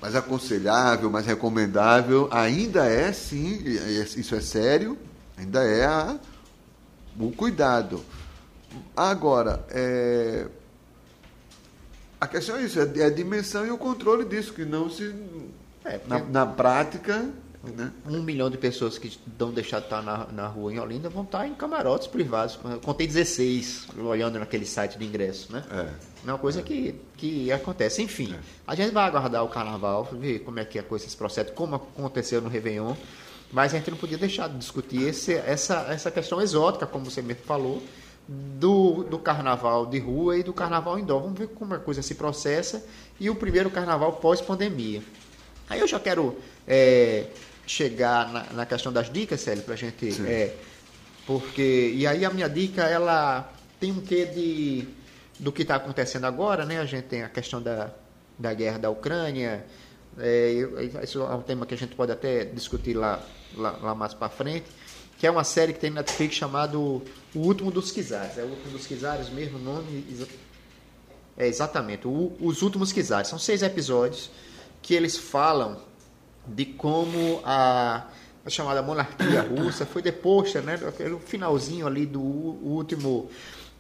mais 0.05 0.15
aconselhável, 0.15 1.11
mais 1.11 1.25
recomendável, 1.25 2.29
ainda 2.31 2.85
é 2.85 3.11
sim, 3.11 3.59
isso 3.65 4.35
é 4.35 4.41
sério, 4.43 4.99
ainda 5.35 5.65
é 5.65 5.87
a, 5.87 6.19
o 7.19 7.33
cuidado. 7.33 8.05
Agora, 8.95 9.65
é, 9.71 10.47
a 12.21 12.27
questão 12.27 12.57
é 12.59 12.65
isso, 12.65 12.79
é, 12.79 12.99
é 12.99 13.05
a 13.07 13.09
dimensão 13.09 13.65
e 13.65 13.71
o 13.71 13.79
controle 13.79 14.27
disso, 14.27 14.53
que 14.53 14.67
não 14.67 14.91
se. 14.91 15.15
É, 15.87 15.99
na, 16.07 16.19
na, 16.19 16.45
prática. 16.45 17.27
Né? 17.73 17.93
Um 18.07 18.23
milhão 18.23 18.51
de 18.51 18.59
pessoas 18.59 18.99
que 18.99 19.19
não 19.39 19.53
deixar 19.53 19.81
de 19.81 19.87
estar 19.87 20.03
na, 20.03 20.27
na 20.27 20.47
rua 20.47 20.73
em 20.73 20.79
Olinda 20.79 21.09
vão 21.09 21.25
estar 21.25 21.47
em 21.47 21.55
camarotes 21.55 22.07
privados. 22.07 22.59
Eu 22.65 22.81
contei 22.81 23.07
16 23.07 23.89
olhando 23.99 24.39
naquele 24.39 24.67
site 24.67 24.99
de 24.99 25.05
ingresso, 25.05 25.53
né? 25.53 25.65
É. 25.71 26.15
É 26.27 26.31
uma 26.31 26.39
coisa 26.39 26.61
é. 26.61 26.63
que, 26.63 26.95
que 27.17 27.53
acontece. 27.53 28.03
Enfim, 28.03 28.35
é. 28.35 28.39
a 28.67 28.75
gente 28.75 28.93
vai 28.93 29.05
aguardar 29.05 29.45
o 29.45 29.49
carnaval, 29.49 30.09
ver 30.13 30.41
como 30.41 30.59
é 30.59 30.65
que 30.65 30.79
é 30.79 30.83
coisa 30.83 31.07
esse 31.07 31.17
processo, 31.17 31.53
como 31.53 31.77
aconteceu 31.77 32.41
no 32.41 32.49
Réveillon. 32.49 32.95
Mas 33.53 33.73
a 33.73 33.79
gente 33.79 33.91
não 33.91 33.99
podia 33.99 34.19
deixar 34.19 34.49
de 34.49 34.59
discutir 34.59 35.03
esse, 35.03 35.35
essa, 35.35 35.87
essa 35.89 36.11
questão 36.11 36.41
exótica, 36.41 36.87
como 36.87 37.05
você 37.05 37.23
mesmo 37.23 37.45
falou, 37.45 37.83
do, 38.27 39.05
do 39.05 39.19
carnaval 39.19 39.87
de 39.87 39.99
rua 39.99 40.39
e 40.39 40.43
do 40.43 40.53
carnaval 40.53 40.99
indoor. 40.99 41.23
Vamos 41.23 41.39
ver 41.39 41.49
como 41.49 41.75
a 41.75 41.79
coisa 41.79 42.03
se 42.03 42.15
processa 42.15 42.85
e 43.21 43.31
o 43.31 43.35
primeiro 43.35 43.71
carnaval 43.71 44.15
pós-pandemia. 44.15 45.03
Aí 45.69 45.81
eu 45.81 45.87
já 45.87 46.01
quero 46.01 46.37
é, 46.67 47.27
chegar 47.67 48.33
na, 48.33 48.45
na, 48.53 48.67
questão 48.67 48.93
das 48.93 49.11
dicas, 49.11 49.41
Célio, 49.41 49.63
para 49.63 49.75
a 49.75 49.77
gente. 49.77 50.23
É, 50.27 50.55
porque 51.27 51.93
e 51.95 52.07
aí 52.07 52.25
a 52.25 52.31
minha 52.31 52.49
dica 52.49 52.83
ela 52.83 53.51
tem 53.81 53.93
um 53.93 54.01
quê 54.01 54.27
de 54.27 54.89
do 55.39 55.51
que 55.51 55.63
está 55.63 55.77
acontecendo 55.77 56.25
agora, 56.25 56.65
né? 56.65 56.79
A 56.79 56.85
gente 56.85 57.05
tem 57.05 57.23
a 57.23 57.29
questão 57.29 57.61
da, 57.61 57.91
da 58.39 58.53
guerra 58.55 58.79
da 58.79 58.91
Ucrânia. 58.91 59.65
É, 60.19 60.53
isso 61.03 61.23
é 61.23 61.35
um 61.35 61.43
tema 61.43 61.67
que 61.67 61.75
a 61.75 61.77
gente 61.77 61.95
pode 61.95 62.13
até 62.13 62.45
discutir 62.45 62.95
lá, 62.95 63.21
lá, 63.57 63.77
lá 63.83 63.95
mais 63.95 64.15
para 64.15 64.29
frente 64.29 64.67
que 65.19 65.27
é 65.27 65.31
uma 65.31 65.45
série 65.45 65.73
que 65.73 65.79
tem 65.79 65.91
na 65.91 66.03
Netflix 66.03 66.35
chamado 66.35 67.03
O 67.35 67.39
Último 67.39 67.71
dos 67.71 67.91
Kizares. 67.91 68.37
É 68.37 68.43
o 68.43 68.47
Último 68.47 68.73
dos 68.73 68.87
Kizares, 68.87 69.31
mesmo 69.31 69.59
nome. 69.59 70.05
É 71.37 71.47
exatamente, 71.47 72.07
o, 72.07 72.33
Os 72.41 72.63
Últimos 72.63 72.93
Kizares. 72.93 73.29
São 73.29 73.39
seis 73.39 73.63
episódios 73.63 74.31
que 74.83 74.95
eles 74.95 75.17
falam 75.17 75.81
de 76.47 76.65
como 76.67 77.41
a, 77.45 78.07
a 78.45 78.51
chamada 78.51 78.83
monarquia 78.83 79.43
russa 79.43 79.87
foi 79.87 80.03
deposta, 80.03 80.61
né? 80.61 80.79
O 81.15 81.19
finalzinho 81.19 81.87
ali 81.87 82.07
do 82.07 82.21
último. 82.21 83.29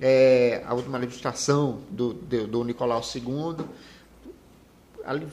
É, 0.00 0.62
a 0.66 0.74
última 0.74 0.96
administração 0.96 1.81
do, 1.90 2.14
do, 2.14 2.46
do 2.46 2.64
Nicolau 2.64 3.00
II. 3.14 3.64
Ali, 5.05 5.27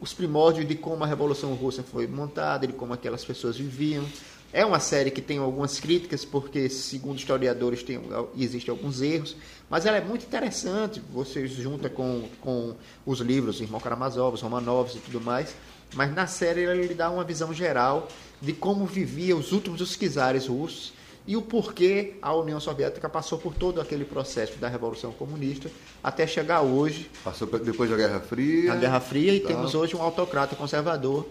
os 0.00 0.12
primórdios 0.12 0.66
de 0.66 0.74
como 0.74 1.02
a 1.04 1.06
Revolução 1.06 1.54
Russa 1.54 1.82
foi 1.82 2.06
montada, 2.06 2.66
de 2.66 2.72
como 2.72 2.92
aquelas 2.92 3.24
pessoas 3.24 3.56
viviam. 3.56 4.04
É 4.52 4.64
uma 4.64 4.78
série 4.78 5.10
que 5.10 5.20
tem 5.20 5.38
algumas 5.38 5.80
críticas, 5.80 6.24
porque, 6.24 6.68
segundo 6.68 7.18
historiadores, 7.18 7.82
tem, 7.82 8.00
existem 8.38 8.70
alguns 8.70 9.02
erros, 9.02 9.34
mas 9.68 9.84
ela 9.84 9.96
é 9.96 10.00
muito 10.00 10.26
interessante. 10.26 11.02
Você 11.12 11.46
junta 11.48 11.88
com, 11.90 12.28
com 12.40 12.74
os 13.04 13.18
livros, 13.18 13.60
Irmão 13.60 13.80
Karamazov, 13.80 14.40
Romanovs 14.40 14.94
e 14.94 14.98
tudo 14.98 15.20
mais, 15.20 15.56
mas 15.94 16.12
na 16.14 16.26
série 16.26 16.62
ele 16.62 16.86
lhe 16.86 16.94
dá 16.94 17.10
uma 17.10 17.24
visão 17.24 17.52
geral 17.52 18.08
de 18.40 18.52
como 18.52 18.84
vivia 18.86 19.36
os 19.36 19.52
últimos 19.52 19.78
dos 19.78 19.96
czares 19.96 20.46
russos 20.46 20.92
e 21.26 21.36
o 21.36 21.42
porquê 21.42 22.14
a 22.20 22.34
União 22.34 22.60
Soviética 22.60 23.08
passou 23.08 23.38
por 23.38 23.54
todo 23.54 23.80
aquele 23.80 24.04
processo 24.04 24.58
da 24.58 24.68
Revolução 24.68 25.10
Comunista 25.12 25.70
até 26.02 26.26
chegar 26.26 26.60
hoje. 26.60 27.10
Passou 27.22 27.46
depois 27.46 27.88
da 27.88 27.96
Guerra 27.96 28.20
Fria. 28.20 28.72
A 28.72 28.76
Guerra 28.76 29.00
Fria, 29.00 29.32
e 29.32 29.40
temos 29.40 29.74
hoje 29.74 29.96
um 29.96 30.02
autocrata 30.02 30.54
conservador, 30.54 31.26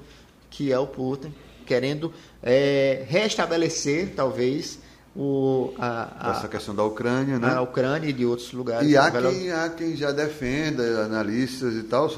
que 0.50 0.72
é 0.72 0.80
o 0.80 0.88
Putin, 0.88 1.34
querendo 1.66 2.12
é, 2.42 3.06
restabelecer, 3.08 4.14
talvez, 4.16 4.80
o, 5.16 5.74
a, 5.78 6.30
a, 6.30 6.32
essa 6.32 6.48
questão 6.48 6.74
da 6.74 6.84
Ucrânia, 6.84 7.38
né? 7.38 7.54
A 7.54 7.62
Ucrânia 7.62 8.10
e 8.10 8.14
de 8.14 8.26
outros 8.26 8.52
lugares. 8.52 8.90
E 8.90 8.98
há 8.98 9.12
quem, 9.12 9.52
há 9.52 9.70
quem 9.70 9.96
já 9.96 10.12
defenda, 10.12 11.06
analistas 11.06 11.76
e 11.76 11.84
tal, 11.84 12.10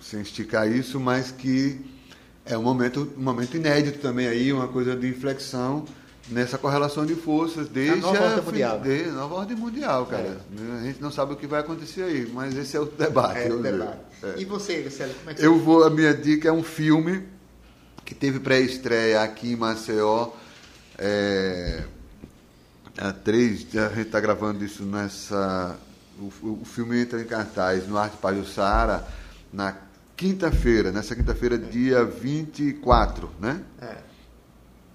sem 0.00 0.20
esticar 0.20 0.70
isso, 0.70 0.98
mas 0.98 1.30
que 1.30 1.80
é 2.44 2.56
um 2.56 2.62
momento, 2.62 3.12
um 3.16 3.22
momento 3.22 3.56
inédito 3.56 3.98
também 3.98 4.26
aí, 4.26 4.52
uma 4.52 4.68
coisa 4.68 4.96
de 4.96 5.08
inflexão 5.08 5.84
nessa 6.30 6.58
correlação 6.58 7.06
de 7.06 7.14
forças 7.14 7.68
desde 7.68 7.94
a 7.94 7.96
nova 7.96 8.24
ordem 8.24 8.44
mundial. 8.44 8.80
Desde 8.80 9.08
a 9.08 9.12
nova 9.12 9.34
ordem 9.34 9.56
mundial, 9.56 10.06
cara. 10.06 10.40
É. 10.58 10.80
A 10.80 10.84
gente 10.84 11.00
não 11.00 11.10
sabe 11.10 11.32
o 11.32 11.36
que 11.36 11.46
vai 11.46 11.60
acontecer 11.60 12.02
aí, 12.02 12.30
mas 12.32 12.56
esse 12.56 12.76
é 12.76 12.80
o 12.80 12.84
debate. 12.84 13.40
É, 13.40 13.52
o 13.52 13.62
debate. 13.62 13.98
É. 14.22 14.34
E 14.38 14.44
você, 14.44 14.82
Marcelo, 14.82 15.14
como 15.14 15.30
é 15.30 15.34
que 15.34 15.44
Eu 15.44 15.58
vou, 15.58 15.84
a 15.84 15.90
minha 15.90 16.14
dica 16.14 16.48
é 16.48 16.52
um 16.52 16.62
filme 16.62 17.22
que 18.04 18.14
teve 18.14 18.40
pré-estreia 18.40 19.22
aqui 19.22 19.52
em 19.52 19.56
Maceió. 19.56 20.30
É, 20.98 21.84
a 22.96 23.12
três, 23.12 23.66
a 23.76 23.88
gente 23.88 24.06
está 24.06 24.20
gravando 24.20 24.64
isso 24.64 24.84
nessa. 24.84 25.76
O, 26.18 26.58
o, 26.62 26.64
filme 26.64 27.00
entra 27.00 27.20
em 27.20 27.24
cartaz 27.24 27.86
no 27.86 27.96
Arte 27.96 28.16
Pajussara 28.16 29.06
na 29.52 29.72
quinta-feira, 30.18 30.90
nessa 30.90 31.14
quinta-feira, 31.14 31.54
é. 31.54 31.58
dia 31.58 32.04
24, 32.04 33.30
né? 33.40 33.62
É. 33.80 33.98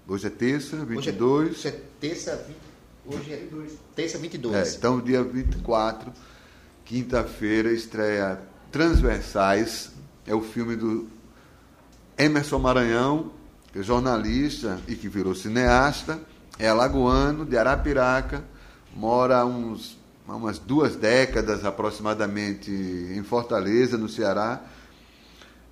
Hoje 0.06 0.26
é 0.26 0.30
terça, 0.30 0.76
22. 0.84 1.48
Hoje 1.50 1.68
é, 1.68 1.68
hoje 1.68 1.68
é 1.68 1.80
terça, 1.98 2.46
20, 2.46 3.16
hoje 3.16 3.32
é 3.32 3.48
terça 3.96 4.18
22. 4.18 4.54
É, 4.54 4.76
então, 4.76 5.00
dia 5.00 5.24
24, 5.24 6.12
quinta-feira, 6.84 7.72
estreia 7.72 8.38
Transversais, 8.70 9.92
é 10.26 10.34
o 10.34 10.42
filme 10.42 10.76
do 10.76 11.08
Emerson 12.18 12.58
Maranhão, 12.58 13.32
que 13.72 13.78
é 13.78 13.82
jornalista 13.82 14.78
e 14.86 14.94
que 14.94 15.08
virou 15.08 15.34
cineasta, 15.34 16.20
é 16.58 16.68
alagoano, 16.68 17.46
de 17.46 17.56
Arapiraca, 17.56 18.44
mora 18.94 19.38
há 19.38 19.46
uns, 19.46 19.96
umas 20.28 20.58
duas 20.58 20.96
décadas 20.96 21.64
aproximadamente 21.64 22.70
em 22.70 23.22
Fortaleza, 23.22 23.96
no 23.96 24.08
Ceará. 24.08 24.62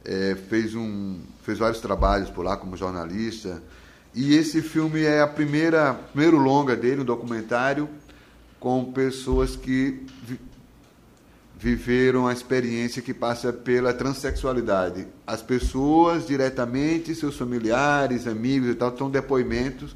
É, 0.04 0.36
fez, 0.48 0.74
um, 0.74 1.20
fez 1.42 1.58
vários 1.58 1.80
trabalhos 1.80 2.28
por 2.30 2.44
lá 2.44 2.56
como 2.56 2.76
jornalista. 2.76 3.62
E 4.14 4.34
esse 4.34 4.60
filme 4.60 5.02
é 5.02 5.20
a 5.20 5.26
primeira 5.26 5.94
primeiro 5.94 6.36
longa 6.38 6.76
dele, 6.76 7.02
um 7.02 7.04
documentário 7.04 7.88
com 8.60 8.92
pessoas 8.92 9.56
que 9.56 10.06
viveram 11.62 12.26
a 12.26 12.32
experiência 12.32 13.00
que 13.00 13.14
passa 13.14 13.52
pela 13.52 13.94
transexualidade. 13.94 15.06
As 15.24 15.40
pessoas 15.40 16.26
diretamente, 16.26 17.14
seus 17.14 17.36
familiares, 17.36 18.26
amigos 18.26 18.68
e 18.68 18.74
tal, 18.74 18.88
estão 18.88 19.08
depoimentos, 19.08 19.94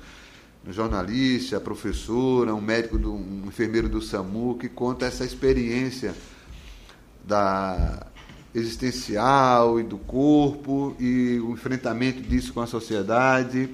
um 0.65 0.73
jornalista, 0.73 1.61
professora, 1.61 2.55
um 2.55 2.61
médico, 2.61 2.97
do, 2.99 3.13
um 3.13 3.45
enfermeiro 3.47 3.89
do 3.89 4.01
SAMU, 4.01 4.57
que 4.59 4.69
conta 4.69 5.07
essa 5.07 5.25
experiência 5.25 6.15
da 7.25 8.07
existencial 8.57 9.79
e 9.79 9.83
do 9.83 9.99
corpo 9.99 10.97
e 10.99 11.39
o 11.41 11.53
enfrentamento 11.53 12.23
disso 12.23 12.55
com 12.55 12.61
a 12.61 12.67
sociedade. 12.67 13.69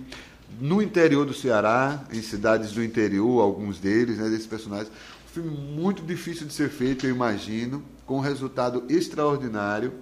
No 0.60 0.82
interior 0.82 1.24
do 1.24 1.32
Ceará, 1.32 2.04
em 2.12 2.20
cidades 2.20 2.72
do 2.72 2.82
interior, 2.82 3.40
alguns 3.40 3.78
deles, 3.78 4.18
né, 4.18 4.28
desses 4.28 4.46
personagens, 4.46 4.90
filme 5.32 5.50
muito 5.50 6.02
difícil 6.02 6.46
de 6.46 6.52
ser 6.52 6.68
feito, 6.68 7.06
eu 7.06 7.10
imagino, 7.10 7.82
com 8.04 8.18
um 8.18 8.20
resultado 8.20 8.84
extraordinário. 8.88 9.92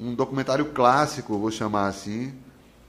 Um 0.00 0.14
documentário 0.14 0.66
clássico, 0.66 1.38
vou 1.38 1.50
chamar 1.50 1.88
assim, 1.88 2.32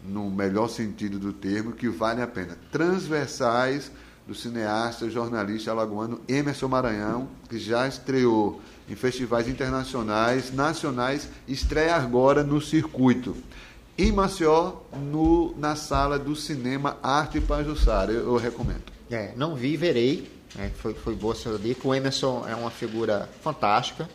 no 0.04 0.30
melhor 0.30 0.70
sentido 0.70 1.20
do 1.20 1.34
termo, 1.34 1.74
que 1.74 1.90
vale 1.90 2.22
a 2.22 2.28
pena. 2.28 2.58
Transversais 2.72 3.92
do 4.26 4.34
cineasta, 4.34 5.10
jornalista 5.10 5.72
alagoano 5.72 6.22
Emerson 6.28 6.68
Maranhão, 6.68 7.30
que 7.50 7.60
já 7.60 7.88
estreou 7.88 8.62
em 8.90 8.96
festivais 8.96 9.48
internacionais, 9.48 10.54
nacionais, 10.54 11.30
estreia 11.48 11.96
agora 11.96 12.44
no 12.44 12.62
circuito. 12.62 13.36
Em 13.98 14.12
Maceió, 14.12 14.74
no, 15.12 15.56
na 15.58 15.76
sala 15.76 16.20
do 16.20 16.36
cinema 16.36 16.98
Arte 17.02 17.42
Pajussara. 17.42 18.12
Eu, 18.12 18.28
eu 18.28 18.38
recomendo. 18.38 18.84
É, 19.10 19.34
não 19.36 19.56
vi, 19.56 19.76
verei. 19.76 20.32
É, 20.58 20.70
foi, 20.70 20.94
foi 20.94 21.16
boa 21.16 21.34
essa 21.34 21.58
dica. 21.58 21.88
O 21.88 21.94
Emerson 21.94 22.46
é 22.48 22.56
uma 22.56 22.70
figura 22.70 23.28
fantástica, 23.42 24.08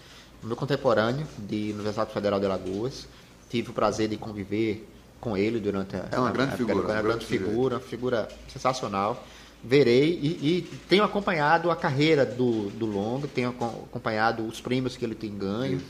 meu 0.42 0.56
contemporâneo 0.56 1.26
de 1.38 1.72
Universidade 1.72 2.12
Federal 2.12 2.40
de 2.40 2.46
Alagoas. 2.46 3.06
Tive 3.50 3.70
o 3.70 3.72
prazer 3.72 4.08
de 4.08 4.16
conviver 4.16 4.88
com 5.20 5.36
ele 5.36 5.60
durante 5.60 5.96
a. 5.96 6.08
É 6.10 6.18
uma 6.18 6.30
grande 6.30 6.56
figura. 6.56 6.88
É 6.88 6.94
uma 6.94 7.02
grande 7.02 7.26
figura, 7.26 7.74
uma 7.76 7.80
figura 7.80 8.28
sensacional. 8.52 9.24
Verei 9.64 10.18
e, 10.20 10.26
e, 10.58 10.62
tenho 10.88 11.04
acompanhado 11.04 11.70
a 11.70 11.76
carreira 11.76 12.26
do, 12.26 12.68
do 12.70 12.84
Longo, 12.84 13.28
tenho 13.28 13.50
acompanhado 13.50 14.44
os 14.44 14.60
prêmios 14.60 14.96
que 14.96 15.04
ele 15.04 15.14
tem 15.14 15.36
ganho, 15.38 15.80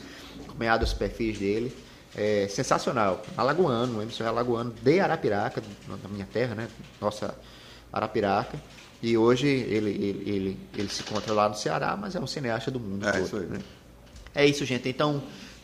acompanhado 0.47 0.85
os 0.85 0.93
perfis 0.93 1.39
dele. 1.39 1.75
é, 2.15 2.47
sensacional. 2.49 3.23
Alagoano, 3.37 3.99
o 3.99 4.03
Emerson 4.03 4.25
é 4.25 4.27
alagoano 4.27 4.75
de 4.83 5.01
Arapiraca, 5.01 5.63
na 5.89 6.09
minha 6.11 6.27
terra, 6.31 6.55
né? 6.55 6.69
Nossa 7.01 7.35
Arapiraca. 7.91 8.61
E 9.03 9.17
hoje 9.17 9.47
ele, 9.49 9.91
ele, 9.91 10.23
ele, 10.31 10.59
ele 10.77 10.89
se 10.91 11.03
encontra 11.03 11.33
lá 11.33 11.49
no 11.49 11.55
Ceará, 11.55 11.97
mas 11.99 12.15
é 12.15 12.21
um 12.21 12.27
cineasta 12.27 12.71
do 12.71 12.79
mundo 12.79 13.09
É, 13.09 13.13
todo. 13.13 13.25
isso 13.25 13.37
aí. 13.37 13.47
né? 13.47 13.59
É 14.35 14.47
isso, 14.47 14.65
gente. 14.67 14.89
Então, 14.89 15.23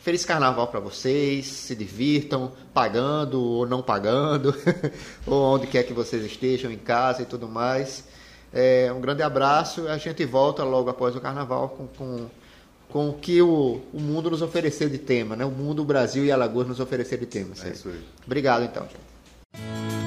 feliz 0.09 0.25
carnaval 0.25 0.67
para 0.69 0.81
vocês. 0.81 1.45
Se 1.45 1.75
divirtam, 1.75 2.53
pagando 2.73 3.43
ou 3.43 3.67
não 3.67 3.83
pagando, 3.83 4.55
ou 5.27 5.55
onde 5.55 5.67
quer 5.67 5.83
que 5.83 5.93
vocês 5.93 6.25
estejam, 6.25 6.73
em 6.73 6.79
casa 6.79 7.21
e 7.21 7.27
tudo 7.27 7.47
mais. 7.47 8.05
É, 8.51 8.91
um 8.91 9.03
grande 9.03 9.23
abraço. 9.23 9.87
A 9.87 9.99
gente 9.99 10.25
volta 10.25 10.65
logo 10.65 10.89
após 10.89 11.15
o 11.15 11.21
carnaval 11.21 11.69
com, 11.69 11.87
com, 11.89 12.27
com 12.89 13.11
o 13.11 13.13
que 13.13 13.43
o, 13.43 13.83
o 13.93 14.01
mundo 14.01 14.31
nos 14.31 14.41
oferecer 14.41 14.89
de 14.89 14.97
tema, 14.97 15.37
né? 15.37 15.45
O 15.45 15.51
mundo, 15.51 15.83
o 15.83 15.85
Brasil 15.85 16.25
e 16.25 16.33
Alagoas 16.33 16.67
nos 16.67 16.81
oferecer 16.81 17.19
de 17.19 17.27
tema. 17.27 17.55
É 17.63 17.69
isso 17.69 17.89
aí. 17.91 18.03
Obrigado, 18.25 18.65
então. 18.65 18.85
gente. 18.85 19.98